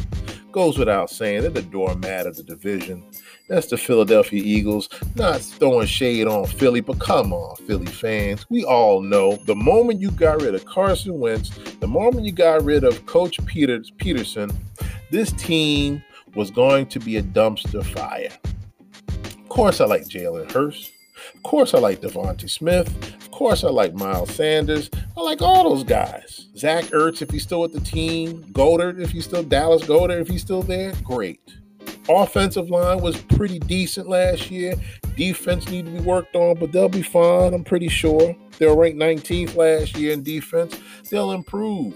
Goes 0.57 0.79
without 0.79 1.11
saying, 1.11 1.41
they're 1.41 1.51
the 1.51 1.61
doormat 1.61 2.25
of 2.25 2.35
the 2.35 2.41
division. 2.41 3.03
That's 3.47 3.67
the 3.67 3.77
Philadelphia 3.77 4.41
Eagles. 4.43 4.89
Not 5.13 5.39
throwing 5.39 5.85
shade 5.85 6.25
on 6.25 6.47
Philly, 6.47 6.81
but 6.81 6.97
come 6.97 7.31
on, 7.31 7.57
Philly 7.67 7.85
fans. 7.85 8.43
We 8.49 8.63
all 8.63 8.99
know 8.99 9.35
the 9.45 9.55
moment 9.55 10.01
you 10.01 10.09
got 10.09 10.41
rid 10.41 10.55
of 10.55 10.65
Carson 10.65 11.19
Wentz, 11.19 11.51
the 11.79 11.85
moment 11.85 12.25
you 12.25 12.31
got 12.31 12.63
rid 12.63 12.83
of 12.83 13.05
Coach 13.05 13.37
Peters, 13.45 13.91
Pederson, 13.91 14.51
this 15.11 15.31
team 15.33 16.03
was 16.33 16.49
going 16.49 16.87
to 16.87 16.99
be 16.99 17.17
a 17.17 17.21
dumpster 17.21 17.85
fire. 17.85 18.35
Of 19.09 19.49
course, 19.49 19.79
I 19.79 19.85
like 19.85 20.05
Jalen 20.05 20.51
Hurts. 20.51 20.89
Of 21.35 21.43
course, 21.43 21.75
I 21.75 21.77
like 21.77 22.01
DeVonta 22.01 22.49
Smith. 22.49 22.91
Course, 23.37 23.63
I 23.63 23.69
like 23.69 23.93
Miles 23.93 24.33
Sanders. 24.33 24.89
I 25.15 25.21
like 25.21 25.43
all 25.43 25.69
those 25.69 25.83
guys. 25.83 26.47
Zach 26.57 26.85
Ertz, 26.85 27.21
if 27.21 27.29
he's 27.29 27.43
still 27.43 27.61
with 27.61 27.71
the 27.71 27.79
team. 27.79 28.43
Goedert, 28.51 28.99
if 28.99 29.11
he's 29.11 29.25
still 29.25 29.43
Dallas 29.43 29.83
Goedert, 29.83 30.21
if 30.21 30.27
he's 30.27 30.41
still 30.41 30.63
there, 30.63 30.91
great. 31.03 31.39
Offensive 32.09 32.71
line 32.71 32.99
was 32.99 33.15
pretty 33.15 33.59
decent 33.59 34.09
last 34.09 34.49
year. 34.49 34.73
Defense 35.15 35.69
need 35.69 35.85
to 35.85 35.91
be 35.91 35.99
worked 35.99 36.35
on, 36.35 36.57
but 36.57 36.71
they'll 36.71 36.89
be 36.89 37.03
fine. 37.03 37.53
I'm 37.53 37.63
pretty 37.63 37.89
sure 37.89 38.35
they 38.57 38.65
were 38.65 38.75
ranked 38.75 38.97
19th 38.97 39.55
last 39.55 39.95
year 39.95 40.13
in 40.13 40.23
defense. 40.23 40.75
They'll 41.11 41.33
improve. 41.33 41.93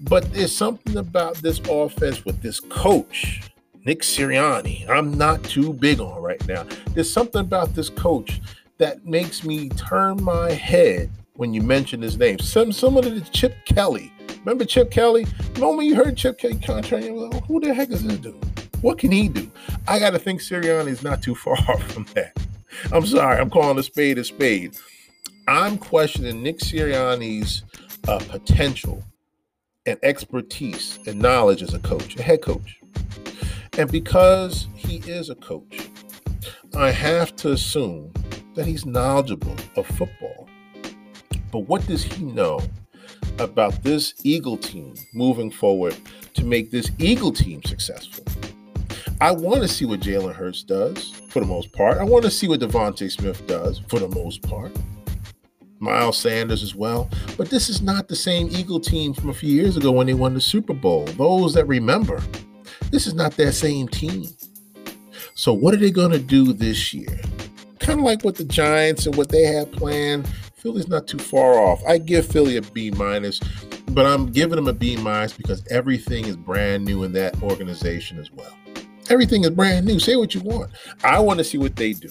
But 0.00 0.32
there's 0.32 0.54
something 0.54 0.96
about 0.96 1.36
this 1.36 1.60
offense 1.60 2.24
with 2.24 2.42
this 2.42 2.58
coach 2.58 3.40
Nick 3.86 4.02
Sirianni, 4.02 4.86
I'm 4.90 5.16
not 5.16 5.42
too 5.42 5.72
big 5.72 6.00
on 6.00 6.20
right 6.22 6.46
now. 6.46 6.66
There's 6.88 7.10
something 7.10 7.40
about 7.40 7.74
this 7.74 7.88
coach 7.88 8.40
that 8.80 9.04
makes 9.04 9.44
me 9.44 9.68
turn 9.68 10.22
my 10.24 10.50
head 10.50 11.10
when 11.34 11.52
you 11.52 11.62
mention 11.62 12.00
his 12.00 12.16
name. 12.16 12.38
Some 12.38 12.70
of 12.70 13.04
the 13.04 13.20
Chip 13.30 13.54
Kelly. 13.66 14.10
Remember 14.40 14.64
Chip 14.64 14.90
Kelly? 14.90 15.24
The 15.54 15.60
moment 15.60 15.86
you 15.86 15.94
heard 15.94 16.16
Chip 16.16 16.38
Kelly 16.38 16.58
contract, 16.58 17.04
you 17.04 17.28
like, 17.28 17.44
who 17.44 17.60
the 17.60 17.74
heck 17.74 17.90
is 17.90 18.02
this 18.02 18.16
dude? 18.16 18.42
What 18.80 18.98
can 18.98 19.12
he 19.12 19.28
do? 19.28 19.50
I 19.86 19.98
got 19.98 20.10
to 20.10 20.18
think 20.18 20.40
Sirianni 20.40 20.88
is 20.88 21.02
not 21.02 21.22
too 21.22 21.34
far 21.36 21.56
from 21.78 22.06
that. 22.14 22.34
I'm 22.90 23.04
sorry, 23.04 23.38
I'm 23.38 23.50
calling 23.50 23.78
a 23.78 23.82
spade 23.82 24.16
a 24.16 24.24
spade. 24.24 24.76
I'm 25.46 25.76
questioning 25.76 26.42
Nick 26.42 26.60
Sirianni's 26.60 27.64
uh, 28.08 28.18
potential 28.28 29.04
and 29.84 29.98
expertise 30.02 30.98
and 31.06 31.18
knowledge 31.20 31.62
as 31.62 31.74
a 31.74 31.80
coach, 31.80 32.16
a 32.16 32.22
head 32.22 32.40
coach. 32.40 32.80
And 33.76 33.92
because 33.92 34.68
he 34.74 34.98
is 34.98 35.28
a 35.28 35.34
coach, 35.34 35.90
I 36.74 36.90
have 36.90 37.36
to 37.36 37.52
assume 37.52 38.12
that 38.60 38.66
he's 38.66 38.84
knowledgeable 38.84 39.56
of 39.76 39.86
football. 39.86 40.46
But 41.50 41.60
what 41.60 41.86
does 41.86 42.02
he 42.02 42.26
know 42.26 42.60
about 43.38 43.82
this 43.82 44.12
Eagle 44.22 44.58
team 44.58 44.96
moving 45.14 45.50
forward 45.50 45.96
to 46.34 46.44
make 46.44 46.70
this 46.70 46.90
Eagle 46.98 47.32
team 47.32 47.62
successful? 47.62 48.22
I 49.18 49.30
want 49.30 49.62
to 49.62 49.68
see 49.68 49.86
what 49.86 50.00
Jalen 50.00 50.34
Hurts 50.34 50.62
does 50.62 51.10
for 51.30 51.40
the 51.40 51.46
most 51.46 51.72
part. 51.72 51.96
I 51.96 52.04
want 52.04 52.22
to 52.26 52.30
see 52.30 52.48
what 52.48 52.60
DeVonta 52.60 53.10
Smith 53.10 53.46
does 53.46 53.78
for 53.88 53.98
the 53.98 54.08
most 54.08 54.42
part. 54.42 54.76
Miles 55.78 56.18
Sanders 56.18 56.62
as 56.62 56.74
well. 56.74 57.08
But 57.38 57.48
this 57.48 57.70
is 57.70 57.80
not 57.80 58.08
the 58.08 58.16
same 58.16 58.48
Eagle 58.50 58.78
team 58.78 59.14
from 59.14 59.30
a 59.30 59.34
few 59.34 59.54
years 59.54 59.78
ago 59.78 59.90
when 59.90 60.06
they 60.06 60.12
won 60.12 60.34
the 60.34 60.40
Super 60.42 60.74
Bowl. 60.74 61.06
Those 61.06 61.54
that 61.54 61.64
remember, 61.64 62.22
this 62.90 63.06
is 63.06 63.14
not 63.14 63.32
that 63.38 63.52
same 63.52 63.88
team. 63.88 64.26
So, 65.34 65.54
what 65.54 65.72
are 65.72 65.78
they 65.78 65.90
going 65.90 66.12
to 66.12 66.18
do 66.18 66.52
this 66.52 66.92
year? 66.92 67.18
Kind 67.90 67.98
of 68.02 68.06
like 68.06 68.22
what 68.22 68.36
the 68.36 68.44
Giants 68.44 69.06
and 69.06 69.16
what 69.16 69.30
they 69.30 69.42
have 69.42 69.72
planned. 69.72 70.28
Philly's 70.54 70.86
not 70.86 71.08
too 71.08 71.18
far 71.18 71.58
off. 71.58 71.82
I 71.88 71.98
give 71.98 72.24
Philly 72.24 72.56
a 72.56 72.62
B 72.62 72.92
minus, 72.92 73.40
but 73.88 74.06
I'm 74.06 74.30
giving 74.30 74.54
them 74.54 74.68
a 74.68 74.72
B 74.72 74.96
minus 74.96 75.32
because 75.32 75.66
everything 75.72 76.26
is 76.26 76.36
brand 76.36 76.84
new 76.84 77.02
in 77.02 77.10
that 77.14 77.42
organization 77.42 78.20
as 78.20 78.30
well. 78.30 78.56
Everything 79.08 79.42
is 79.42 79.50
brand 79.50 79.86
new. 79.86 79.98
Say 79.98 80.14
what 80.14 80.36
you 80.36 80.40
want. 80.42 80.70
I 81.02 81.18
want 81.18 81.38
to 81.38 81.44
see 81.44 81.58
what 81.58 81.74
they 81.74 81.92
do. 81.92 82.10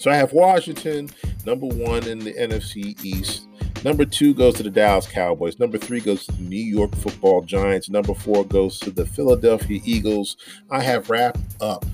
So 0.00 0.10
I 0.10 0.16
have 0.16 0.34
Washington, 0.34 1.08
number 1.46 1.66
one 1.66 2.06
in 2.06 2.18
the 2.18 2.34
NFC 2.34 3.02
East. 3.02 3.48
Number 3.84 4.04
two 4.04 4.34
goes 4.34 4.52
to 4.56 4.62
the 4.62 4.70
Dallas 4.70 5.06
Cowboys. 5.06 5.58
Number 5.58 5.78
three 5.78 6.00
goes 6.00 6.26
to 6.26 6.32
the 6.32 6.42
New 6.42 6.62
York 6.62 6.94
Football 6.96 7.40
Giants. 7.40 7.88
Number 7.88 8.12
four 8.12 8.44
goes 8.44 8.78
to 8.80 8.90
the 8.90 9.06
Philadelphia 9.06 9.80
Eagles. 9.82 10.36
I 10.70 10.82
have 10.82 11.08
wrapped 11.08 11.40
up 11.62 11.86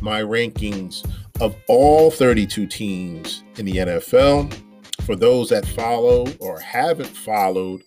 my 0.00 0.22
rankings 0.22 1.06
of 1.40 1.56
all 1.68 2.10
32 2.10 2.66
teams 2.66 3.44
in 3.56 3.66
the 3.66 3.72
NFL. 3.72 4.54
For 5.02 5.16
those 5.16 5.50
that 5.50 5.66
follow 5.66 6.26
or 6.40 6.58
haven't 6.58 7.06
followed 7.06 7.82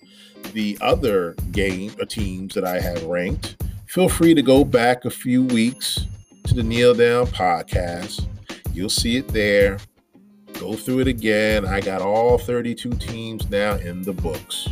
the 0.53 0.77
other 0.81 1.33
game 1.51 1.91
or 1.99 2.03
uh, 2.03 2.05
teams 2.05 2.53
that 2.55 2.65
I 2.65 2.79
have 2.79 3.03
ranked, 3.03 3.57
feel 3.88 4.07
free 4.07 4.33
to 4.33 4.41
go 4.41 4.63
back 4.63 5.05
a 5.05 5.09
few 5.09 5.43
weeks 5.43 6.05
to 6.45 6.53
the 6.53 6.63
Kneel 6.63 6.93
Down 6.93 7.27
podcast. 7.27 8.25
You'll 8.73 8.89
see 8.89 9.17
it 9.17 9.27
there 9.29 9.79
go 10.59 10.73
through 10.73 10.99
it 10.99 11.07
again. 11.07 11.65
I 11.65 11.79
got 11.79 12.01
all 12.01 12.38
32 12.38 12.91
teams 12.93 13.49
now 13.49 13.75
in 13.75 14.01
the 14.01 14.13
books. 14.13 14.67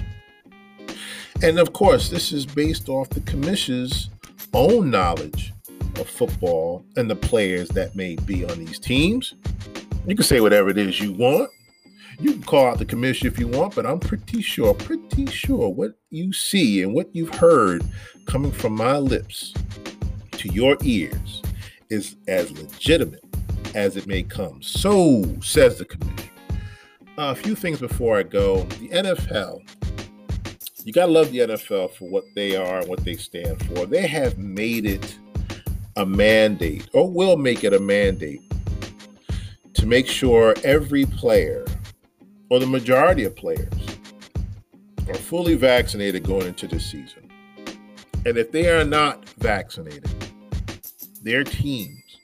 And 1.41 1.57
of 1.59 1.71
course, 1.71 2.09
this 2.09 2.31
is 2.31 2.45
based 2.45 2.89
off 2.89 3.09
the 3.09 3.21
commission's 3.21 4.09
own 4.53 4.89
knowledge 4.89 5.53
of 5.99 6.09
football 6.09 6.85
and 6.95 7.09
the 7.09 7.15
players 7.15 7.69
that 7.69 7.95
may 7.95 8.15
be 8.15 8.45
on 8.45 8.63
these 8.63 8.79
teams. 8.79 9.35
You 10.05 10.15
can 10.15 10.23
say 10.23 10.39
whatever 10.39 10.69
it 10.69 10.77
is 10.77 10.99
you 10.99 11.13
want. 11.13 11.49
You 12.19 12.33
can 12.33 12.43
call 12.43 12.67
out 12.67 12.79
the 12.79 12.85
commission 12.85 13.27
if 13.27 13.37
you 13.37 13.47
want, 13.47 13.75
but 13.75 13.85
I'm 13.85 13.99
pretty 13.99 14.41
sure, 14.41 14.73
pretty 14.73 15.27
sure 15.27 15.69
what 15.69 15.93
you 16.09 16.33
see 16.33 16.81
and 16.81 16.93
what 16.93 17.13
you've 17.13 17.35
heard 17.35 17.83
coming 18.25 18.51
from 18.51 18.73
my 18.73 18.97
lips 18.97 19.53
to 20.31 20.49
your 20.49 20.77
ears 20.83 21.41
is 21.89 22.15
as 22.27 22.51
legitimate 22.51 23.23
as 23.75 23.97
it 23.97 24.07
may 24.07 24.23
come. 24.23 24.61
So 24.61 25.23
says 25.41 25.77
the 25.77 25.85
commission. 25.85 26.29
Uh, 27.17 27.31
a 27.31 27.35
few 27.35 27.55
things 27.55 27.79
before 27.79 28.17
I 28.17 28.23
go. 28.23 28.63
The 28.63 28.89
NFL, 28.89 29.61
you 30.83 30.93
got 30.93 31.07
to 31.07 31.11
love 31.11 31.31
the 31.31 31.39
NFL 31.39 31.93
for 31.95 32.09
what 32.09 32.23
they 32.35 32.55
are 32.55 32.79
and 32.79 32.87
what 32.87 33.03
they 33.03 33.15
stand 33.15 33.63
for. 33.65 33.85
They 33.85 34.07
have 34.07 34.37
made 34.37 34.85
it 34.85 35.17
a 35.97 36.05
mandate, 36.05 36.87
or 36.93 37.09
will 37.09 37.37
make 37.37 37.63
it 37.63 37.73
a 37.73 37.79
mandate, 37.79 38.41
to 39.73 39.87
make 39.87 40.07
sure 40.07 40.53
every 40.63 41.05
player, 41.05 41.65
or 42.51 42.59
the 42.59 42.67
majority 42.67 43.23
of 43.23 43.35
players, 43.35 43.73
are 45.07 45.15
fully 45.15 45.55
vaccinated 45.55 46.23
going 46.23 46.45
into 46.45 46.67
the 46.67 46.79
season. 46.79 47.27
And 48.27 48.37
if 48.37 48.51
they 48.51 48.69
are 48.69 48.85
not 48.85 49.27
vaccinated, 49.39 50.07
their 51.23 51.43
teams 51.43 52.19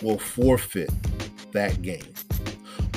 will 0.00 0.18
forfeit 0.18 0.90
that 1.50 1.82
game. 1.82 2.14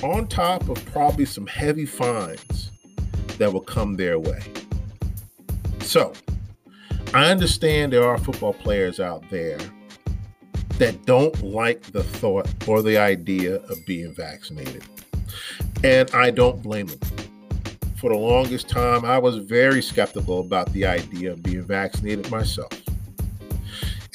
On 0.04 0.28
top 0.28 0.70
of 0.70 0.86
probably 0.86 1.26
some 1.26 1.48
heavy 1.48 1.88
fines 1.88 2.70
that 3.40 3.52
will 3.52 3.62
come 3.62 3.96
their 3.96 4.20
way. 4.20 4.42
So, 5.80 6.14
I 7.12 7.32
understand 7.32 7.92
there 7.92 8.08
are 8.08 8.20
football 8.20 8.54
players 8.54 9.00
out 9.00 9.28
there 9.32 9.58
that 10.82 11.06
don't 11.06 11.44
like 11.44 11.84
the 11.92 12.02
thought 12.02 12.50
or 12.68 12.82
the 12.82 12.98
idea 12.98 13.58
of 13.58 13.86
being 13.86 14.12
vaccinated. 14.16 14.84
And 15.84 16.10
I 16.10 16.32
don't 16.32 16.64
blame 16.64 16.88
them. 16.88 17.00
For 17.98 18.10
the 18.10 18.18
longest 18.18 18.68
time, 18.68 19.06
I 19.06 19.20
was 19.20 19.38
very 19.38 19.84
skeptical 19.84 20.40
about 20.40 20.74
the 20.74 20.88
idea 20.88 21.34
of 21.34 21.44
being 21.44 21.62
vaccinated 21.62 22.32
myself. 22.32 22.72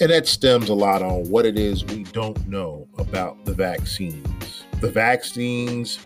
And 0.01 0.11
that 0.11 0.27
stems 0.27 0.69
a 0.69 0.75
lot 0.75 1.03
on 1.03 1.31
what 1.31 1.47
it 1.47 1.57
is 1.57 1.85
we 1.85 2.03
don't 2.03 2.49
know 2.49 2.89
about 2.99 3.45
the 3.45 3.55
vaccines. 3.55 4.65
The 4.81 4.91
vaccines 4.91 6.01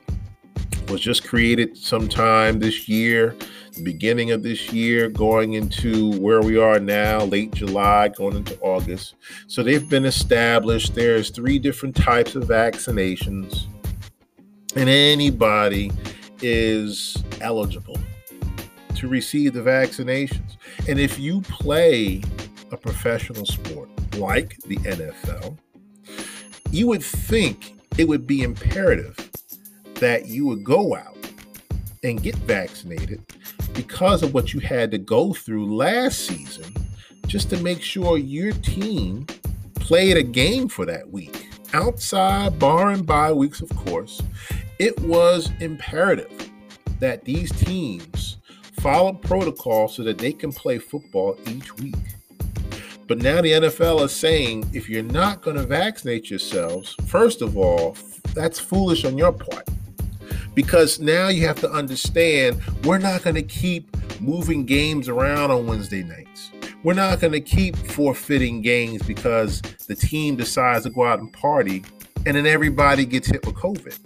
was 0.91 1.01
just 1.01 1.27
created 1.27 1.77
sometime 1.77 2.59
this 2.59 2.89
year, 2.89 3.37
beginning 3.83 4.33
of 4.33 4.43
this 4.43 4.73
year, 4.73 5.09
going 5.09 5.55
into 5.55 6.19
where 6.21 6.43
we 6.43 6.59
are 6.59 6.81
now, 6.81 7.25
late 7.25 7.53
July, 7.53 8.09
going 8.09 8.37
into 8.37 8.59
August. 8.61 9.15
So 9.47 9.63
they've 9.63 9.89
been 9.89 10.05
established. 10.05 10.95
There's 10.95 11.31
three 11.31 11.59
different 11.59 11.95
types 11.95 12.35
of 12.35 12.45
vaccinations, 12.45 13.67
and 14.75 14.89
anybody 14.89 15.93
is 16.43 17.17
eligible 17.41 17.99
to 18.97 19.09
receive 19.09 19.53
the 19.53 19.61
vaccinations. 19.61 20.57
And 20.89 20.99
if 20.99 21.19
you 21.19 21.41
play 21.43 22.23
a 22.73 22.77
professional 22.77 23.47
sport 23.47 23.89
like 24.17 24.59
the 24.67 24.77
NFL, 24.79 25.57
you 26.71 26.87
would 26.89 27.03
think 27.03 27.75
it 27.99 28.07
would 28.09 28.27
be 28.27 28.43
imperative 28.43 29.30
that 30.01 30.27
you 30.27 30.47
would 30.47 30.65
go 30.65 30.97
out 30.97 31.17
and 32.03 32.23
get 32.23 32.35
vaccinated 32.37 33.23
because 33.75 34.23
of 34.23 34.35
what 34.35 34.53
you 34.53 34.61
had 34.61 34.91
to 34.91 34.99
go 34.99 35.33
through 35.33 35.75
last 35.75 36.27
season 36.27 36.75
just 37.27 37.51
to 37.51 37.63
make 37.63 37.83
sure 37.83 38.19
your 38.19 38.53
team 38.53 39.27
played 39.77 40.17
a 40.17 40.23
game 40.23 40.69
for 40.69 40.87
that 40.87 41.09
week. 41.11 41.49
Outside, 41.73 42.59
bar 42.59 42.91
and 42.91 43.07
bye 43.07 43.33
weeks, 43.33 43.61
of 43.61 43.69
course, 43.77 44.21
it 44.79 44.99
was 45.01 45.51
imperative 45.61 46.51
that 46.99 47.25
these 47.25 47.53
teams 47.53 48.39
follow 48.81 49.13
protocol 49.13 49.87
so 49.87 50.03
that 50.03 50.19
they 50.19 50.33
can 50.33 50.53
play 50.53 50.79
football 50.79 51.39
each 51.47 51.77
week. 51.77 51.95
But 53.07 53.19
now 53.19 53.43
the 53.43 53.53
NFL 53.53 54.05
is 54.05 54.13
saying 54.13 54.71
if 54.73 54.89
you're 54.89 55.03
not 55.03 55.43
going 55.43 55.57
to 55.57 55.65
vaccinate 55.65 56.31
yourselves, 56.31 56.97
first 57.07 57.43
of 57.43 57.57
all, 57.57 57.97
that's 58.35 58.59
foolish 58.59 59.05
on 59.05 59.19
your 59.19 59.33
part. 59.33 59.69
Because 60.61 61.01
now 61.01 61.29
you 61.29 61.47
have 61.47 61.59
to 61.63 61.71
understand 61.71 62.61
we're 62.85 62.99
not 62.99 63.23
going 63.23 63.35
to 63.35 63.43
keep 63.43 63.97
moving 64.21 64.67
games 64.67 65.09
around 65.09 65.51
on 65.51 65.67
Wednesday 65.67 66.03
nights. 66.03 66.51
We're 66.83 66.93
not 66.93 67.19
going 67.19 67.33
to 67.33 67.41
keep 67.41 67.75
forfeiting 67.79 68.61
games 68.61 69.01
because 69.01 69.63
the 69.89 69.95
team 69.95 70.37
decides 70.37 70.85
to 70.85 70.91
go 70.91 71.07
out 71.07 71.19
and 71.19 71.33
party 71.33 71.83
and 72.27 72.37
then 72.37 72.47
everybody 72.47 73.07
gets 73.07 73.29
hit 73.29 73.47
with 73.47 73.55
COVID. 73.55 73.99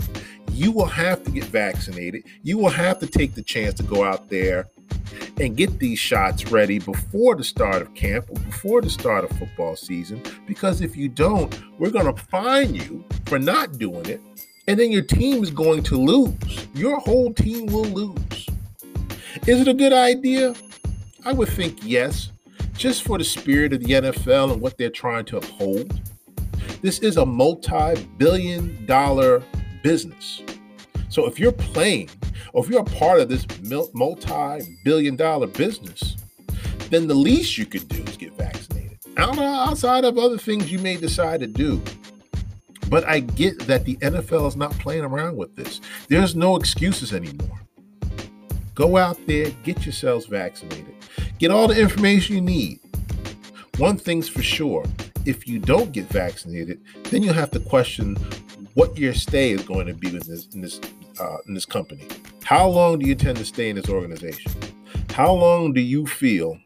You 0.53 0.71
will 0.71 0.87
have 0.87 1.25
to 1.25 1.33
get 1.33 1.43
vaccinated. 1.47 2.23
You 2.45 2.59
will 2.59 2.71
have 2.71 3.01
to 3.01 3.09
take 3.09 3.35
the 3.35 3.43
chance 3.43 3.75
to 3.79 3.83
go 3.83 4.05
out 4.05 4.29
there 4.29 4.69
and 5.41 5.57
get 5.57 5.81
these 5.81 5.99
shots 5.99 6.53
ready 6.53 6.79
before 6.79 7.35
the 7.35 7.43
start 7.43 7.83
of 7.83 7.93
camp 7.95 8.27
or 8.31 8.39
before 8.43 8.81
the 8.81 8.91
start 8.91 9.25
of 9.25 9.37
football 9.39 9.75
season. 9.75 10.23
Because 10.47 10.83
if 10.83 10.97
you 10.97 11.09
don't, 11.09 11.53
we're 11.81 11.91
going 11.91 12.15
to 12.15 12.23
fine 12.27 12.77
you 12.77 13.05
for 13.27 13.41
not 13.41 13.77
doing 13.77 14.07
it. 14.07 14.21
And 14.67 14.79
then 14.79 14.91
your 14.91 15.03
team 15.03 15.43
is 15.43 15.51
going 15.51 15.83
to 15.85 15.97
lose. 15.97 16.67
Your 16.75 16.99
whole 17.01 17.33
team 17.35 17.67
will 17.67 17.85
lose. 17.85 18.49
Is 19.47 19.61
it 19.61 19.69
a 19.69 19.75
good 19.75 19.93
idea? 19.93 20.55
I 21.25 21.33
would 21.33 21.49
think 21.49 21.79
yes, 21.83 22.31
just 22.77 23.03
for 23.03 23.19
the 23.19 23.25
spirit 23.25 23.73
of 23.75 23.81
the 23.81 23.93
NFL 23.93 24.53
and 24.53 24.61
what 24.61 24.79
they're 24.79 24.91
trying 24.91 25.27
to 25.27 25.39
uphold. 25.39 26.01
This 26.81 26.99
is 27.01 27.19
a 27.19 27.27
multi 27.27 28.09
billion 28.17 28.85
dollar 28.87 29.43
business. 29.83 30.43
So 31.09 31.27
if 31.27 31.39
you're 31.39 31.53
playing 31.53 32.11
or 32.53 32.65
if 32.65 32.71
you're 32.71 32.81
a 32.81 32.85
part 32.85 33.21
of 33.21 33.29
this 33.29 33.47
multi 33.93 34.79
billion 34.83 35.17
dollar 35.17 35.47
business, 35.47 36.17
then 36.91 37.07
the 37.07 37.15
least 37.15 37.59
you 37.59 37.67
could 37.67 37.87
do 37.89 38.03
is 38.03 38.17
get 38.17 38.33
vaccinated. 38.33 38.99
Outside 39.17 40.05
of 40.05 40.19
other 40.19 40.39
things 40.39 40.73
you 40.73 40.79
may 40.79 40.97
decide 40.97 41.41
to 41.41 41.47
do. 41.47 41.83
But 42.89 43.05
I 43.05 43.21
get 43.21 43.61
that 43.67 43.85
the 43.85 43.97
NFL 43.97 44.49
is 44.49 44.57
not 44.57 44.73
playing 44.73 45.05
around 45.05 45.37
with 45.37 45.55
this. 45.57 45.81
There's 46.09 46.35
no 46.35 46.57
excuses 46.57 47.13
anymore. 47.13 47.61
Go 48.75 48.97
out 48.97 49.19
there, 49.27 49.51
get 49.63 49.87
yourselves 49.87 50.27
vaccinated, 50.27 50.95
get 51.39 51.51
all 51.51 51.69
the 51.69 51.81
information 51.81 52.35
you 52.35 52.41
need. 52.41 52.81
One 53.79 53.97
thing's 53.97 54.29
for 54.29 54.43
sure 54.43 54.85
if 55.27 55.49
you 55.49 55.59
don't 55.59 55.93
get 55.93 56.07
vaccinated, 56.09 56.81
then 57.05 57.23
you'll 57.23 57.35
have 57.35 57.51
to 57.53 57.61
question 57.61 58.17
what 58.75 58.97
your 58.99 59.15
stay 59.15 59.51
is 59.51 59.63
going 59.63 59.87
to 59.87 59.95
be 59.95 60.09
in 60.09 60.19
this 60.19 60.49
in 60.55 60.61
this 60.61 60.81
uh, 61.21 61.37
in 61.47 61.55
this 61.55 61.65
company. 61.65 62.07
How 62.45 62.69
long 62.69 62.99
do 62.99 63.07
you 63.07 63.13
intend 63.13 63.39
to 63.39 63.45
stay 63.45 63.71
in 63.71 63.77
this 63.77 63.89
organization? 63.89 64.53
How 65.11 65.33
long 65.33 65.73
do 65.73 65.81
you 65.81 66.07
feel 66.07 66.59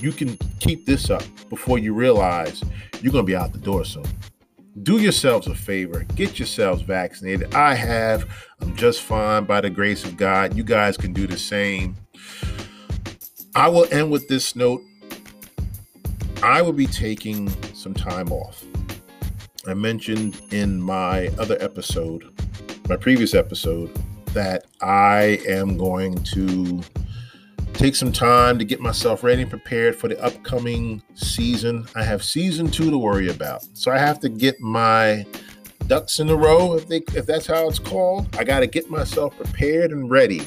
you 0.00 0.12
can 0.12 0.36
keep 0.58 0.86
this 0.86 1.10
up 1.10 1.22
before 1.48 1.78
you 1.78 1.94
realize 1.94 2.62
you're 3.00 3.12
going 3.12 3.24
to 3.24 3.30
be 3.30 3.36
out 3.36 3.52
the 3.52 3.58
door 3.58 3.84
soon? 3.84 4.06
Do 4.80 4.98
yourselves 4.98 5.46
a 5.48 5.54
favor, 5.54 6.04
get 6.14 6.38
yourselves 6.38 6.80
vaccinated. 6.80 7.54
I 7.54 7.74
have. 7.74 8.26
I'm 8.60 8.74
just 8.74 9.02
fine 9.02 9.44
by 9.44 9.60
the 9.60 9.68
grace 9.68 10.04
of 10.04 10.16
God. 10.16 10.56
You 10.56 10.64
guys 10.64 10.96
can 10.96 11.12
do 11.12 11.26
the 11.26 11.36
same. 11.36 11.94
I 13.54 13.68
will 13.68 13.86
end 13.92 14.10
with 14.10 14.28
this 14.28 14.56
note. 14.56 14.80
I 16.42 16.62
will 16.62 16.72
be 16.72 16.86
taking 16.86 17.50
some 17.74 17.92
time 17.92 18.32
off. 18.32 18.64
I 19.66 19.74
mentioned 19.74 20.40
in 20.50 20.80
my 20.80 21.28
other 21.38 21.58
episode, 21.60 22.24
my 22.88 22.96
previous 22.96 23.34
episode, 23.34 23.94
that 24.28 24.64
I 24.80 25.38
am 25.46 25.76
going 25.76 26.14
to 26.34 26.82
take 27.82 27.96
some 27.96 28.12
time 28.12 28.60
to 28.60 28.64
get 28.64 28.78
myself 28.78 29.24
ready 29.24 29.42
and 29.42 29.50
prepared 29.50 29.96
for 29.96 30.06
the 30.06 30.16
upcoming 30.22 31.02
season. 31.14 31.84
I 31.96 32.04
have 32.04 32.22
season 32.22 32.70
two 32.70 32.92
to 32.92 32.96
worry 32.96 33.28
about. 33.28 33.64
So 33.76 33.90
I 33.90 33.98
have 33.98 34.20
to 34.20 34.28
get 34.28 34.60
my 34.60 35.26
ducks 35.88 36.20
in 36.20 36.28
a 36.28 36.36
row, 36.36 36.74
if, 36.76 36.86
they, 36.86 37.02
if 37.16 37.26
that's 37.26 37.44
how 37.44 37.66
it's 37.66 37.80
called. 37.80 38.36
I 38.38 38.44
got 38.44 38.60
to 38.60 38.68
get 38.68 38.88
myself 38.88 39.36
prepared 39.36 39.90
and 39.90 40.08
ready 40.08 40.38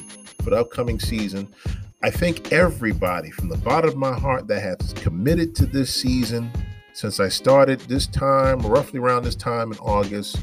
for 0.43 0.51
the 0.51 0.55
upcoming 0.55 0.97
season. 0.97 1.53
I 2.01 2.09
think 2.09 2.53
everybody 2.53 3.31
from 3.31 3.49
the 3.49 3.57
bottom 3.57 3.89
of 3.89 3.97
my 3.97 4.17
heart 4.17 4.47
that 4.47 4.61
has 4.61 4.93
committed 4.93 5.57
to 5.57 5.65
this 5.65 5.93
season 5.93 6.49
since 6.95 7.19
I 7.19 7.27
started 7.27 7.81
this 7.81 8.07
time, 8.07 8.59
roughly 8.59 9.01
around 9.01 9.25
this 9.25 9.35
time 9.35 9.73
in 9.73 9.77
August, 9.79 10.37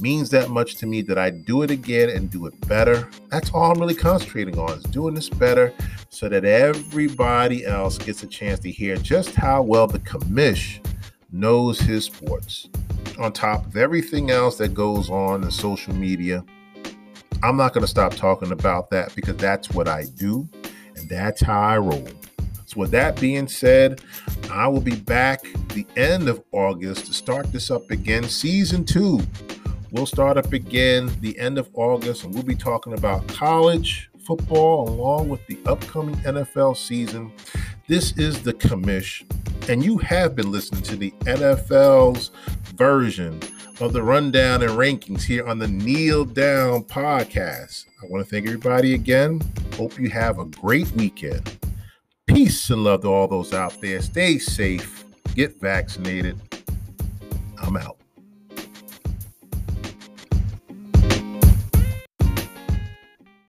means 0.00 0.30
that 0.30 0.48
much 0.48 0.76
to 0.76 0.86
me 0.86 1.02
that 1.02 1.18
I 1.18 1.28
do 1.28 1.60
it 1.62 1.70
again 1.70 2.08
and 2.08 2.30
do 2.30 2.46
it 2.46 2.66
better. 2.66 3.06
That's 3.28 3.50
all 3.50 3.70
I'm 3.70 3.78
really 3.78 3.94
concentrating 3.94 4.58
on 4.58 4.70
is 4.70 4.84
doing 4.84 5.14
this 5.14 5.28
better 5.28 5.74
so 6.08 6.30
that 6.30 6.46
everybody 6.46 7.66
else 7.66 7.98
gets 7.98 8.22
a 8.22 8.26
chance 8.26 8.58
to 8.60 8.70
hear 8.70 8.96
just 8.96 9.34
how 9.34 9.60
well 9.60 9.86
the 9.86 9.98
commish 9.98 10.82
knows 11.30 11.78
his 11.78 12.06
sports. 12.06 12.70
On 13.18 13.30
top 13.30 13.66
of 13.66 13.76
everything 13.76 14.30
else 14.30 14.56
that 14.56 14.72
goes 14.72 15.10
on 15.10 15.44
in 15.44 15.50
social 15.50 15.94
media, 15.94 16.42
I'm 17.42 17.58
not 17.58 17.74
going 17.74 17.84
to 17.84 17.90
stop 17.90 18.14
talking 18.14 18.52
about 18.52 18.88
that 18.90 19.14
because 19.14 19.36
that's 19.36 19.68
what 19.72 19.88
I 19.88 20.06
do 20.16 20.48
and 20.96 21.06
that's 21.10 21.42
how 21.42 21.60
I 21.60 21.76
roll. 21.76 22.08
So, 22.68 22.80
with 22.80 22.90
that 22.92 23.20
being 23.20 23.48
said, 23.48 24.02
I 24.50 24.68
will 24.68 24.80
be 24.80 24.96
back 24.96 25.42
the 25.68 25.86
end 25.96 26.28
of 26.28 26.42
August 26.52 27.06
to 27.06 27.12
start 27.12 27.50
this 27.52 27.70
up 27.70 27.90
again, 27.90 28.24
season 28.24 28.84
two 28.84 29.20
We'll 29.90 30.04
start 30.04 30.36
up 30.36 30.52
again 30.52 31.10
the 31.22 31.38
end 31.38 31.56
of 31.56 31.70
August, 31.72 32.24
and 32.24 32.34
we'll 32.34 32.42
be 32.42 32.54
talking 32.54 32.92
about 32.92 33.26
college 33.26 34.10
football 34.26 34.86
along 34.86 35.30
with 35.30 35.46
the 35.46 35.58
upcoming 35.64 36.14
NFL 36.16 36.76
season. 36.76 37.32
This 37.86 38.12
is 38.18 38.42
the 38.42 38.52
commish, 38.52 39.24
and 39.70 39.82
you 39.82 39.96
have 39.96 40.36
been 40.36 40.52
listening 40.52 40.82
to 40.82 40.96
the 40.96 41.10
NFL's 41.20 42.32
version 42.76 43.40
of 43.80 43.94
the 43.94 44.02
rundown 44.02 44.60
and 44.60 44.72
rankings 44.72 45.22
here 45.22 45.46
on 45.46 45.58
the 45.58 45.68
Kneel 45.68 46.26
Down 46.26 46.84
podcast. 46.84 47.86
I 48.02 48.06
want 48.10 48.22
to 48.22 48.30
thank 48.30 48.44
everybody 48.44 48.92
again. 48.92 49.40
Hope 49.74 49.98
you 49.98 50.10
have 50.10 50.38
a 50.38 50.44
great 50.44 50.90
weekend. 50.92 51.50
Peace 52.28 52.70
and 52.70 52.84
love 52.84 53.00
to 53.02 53.08
all 53.08 53.26
those 53.26 53.52
out 53.52 53.80
there. 53.80 54.00
Stay 54.02 54.38
safe, 54.38 55.04
get 55.34 55.58
vaccinated. 55.60 56.38
I'm 57.60 57.76
out. 57.76 57.97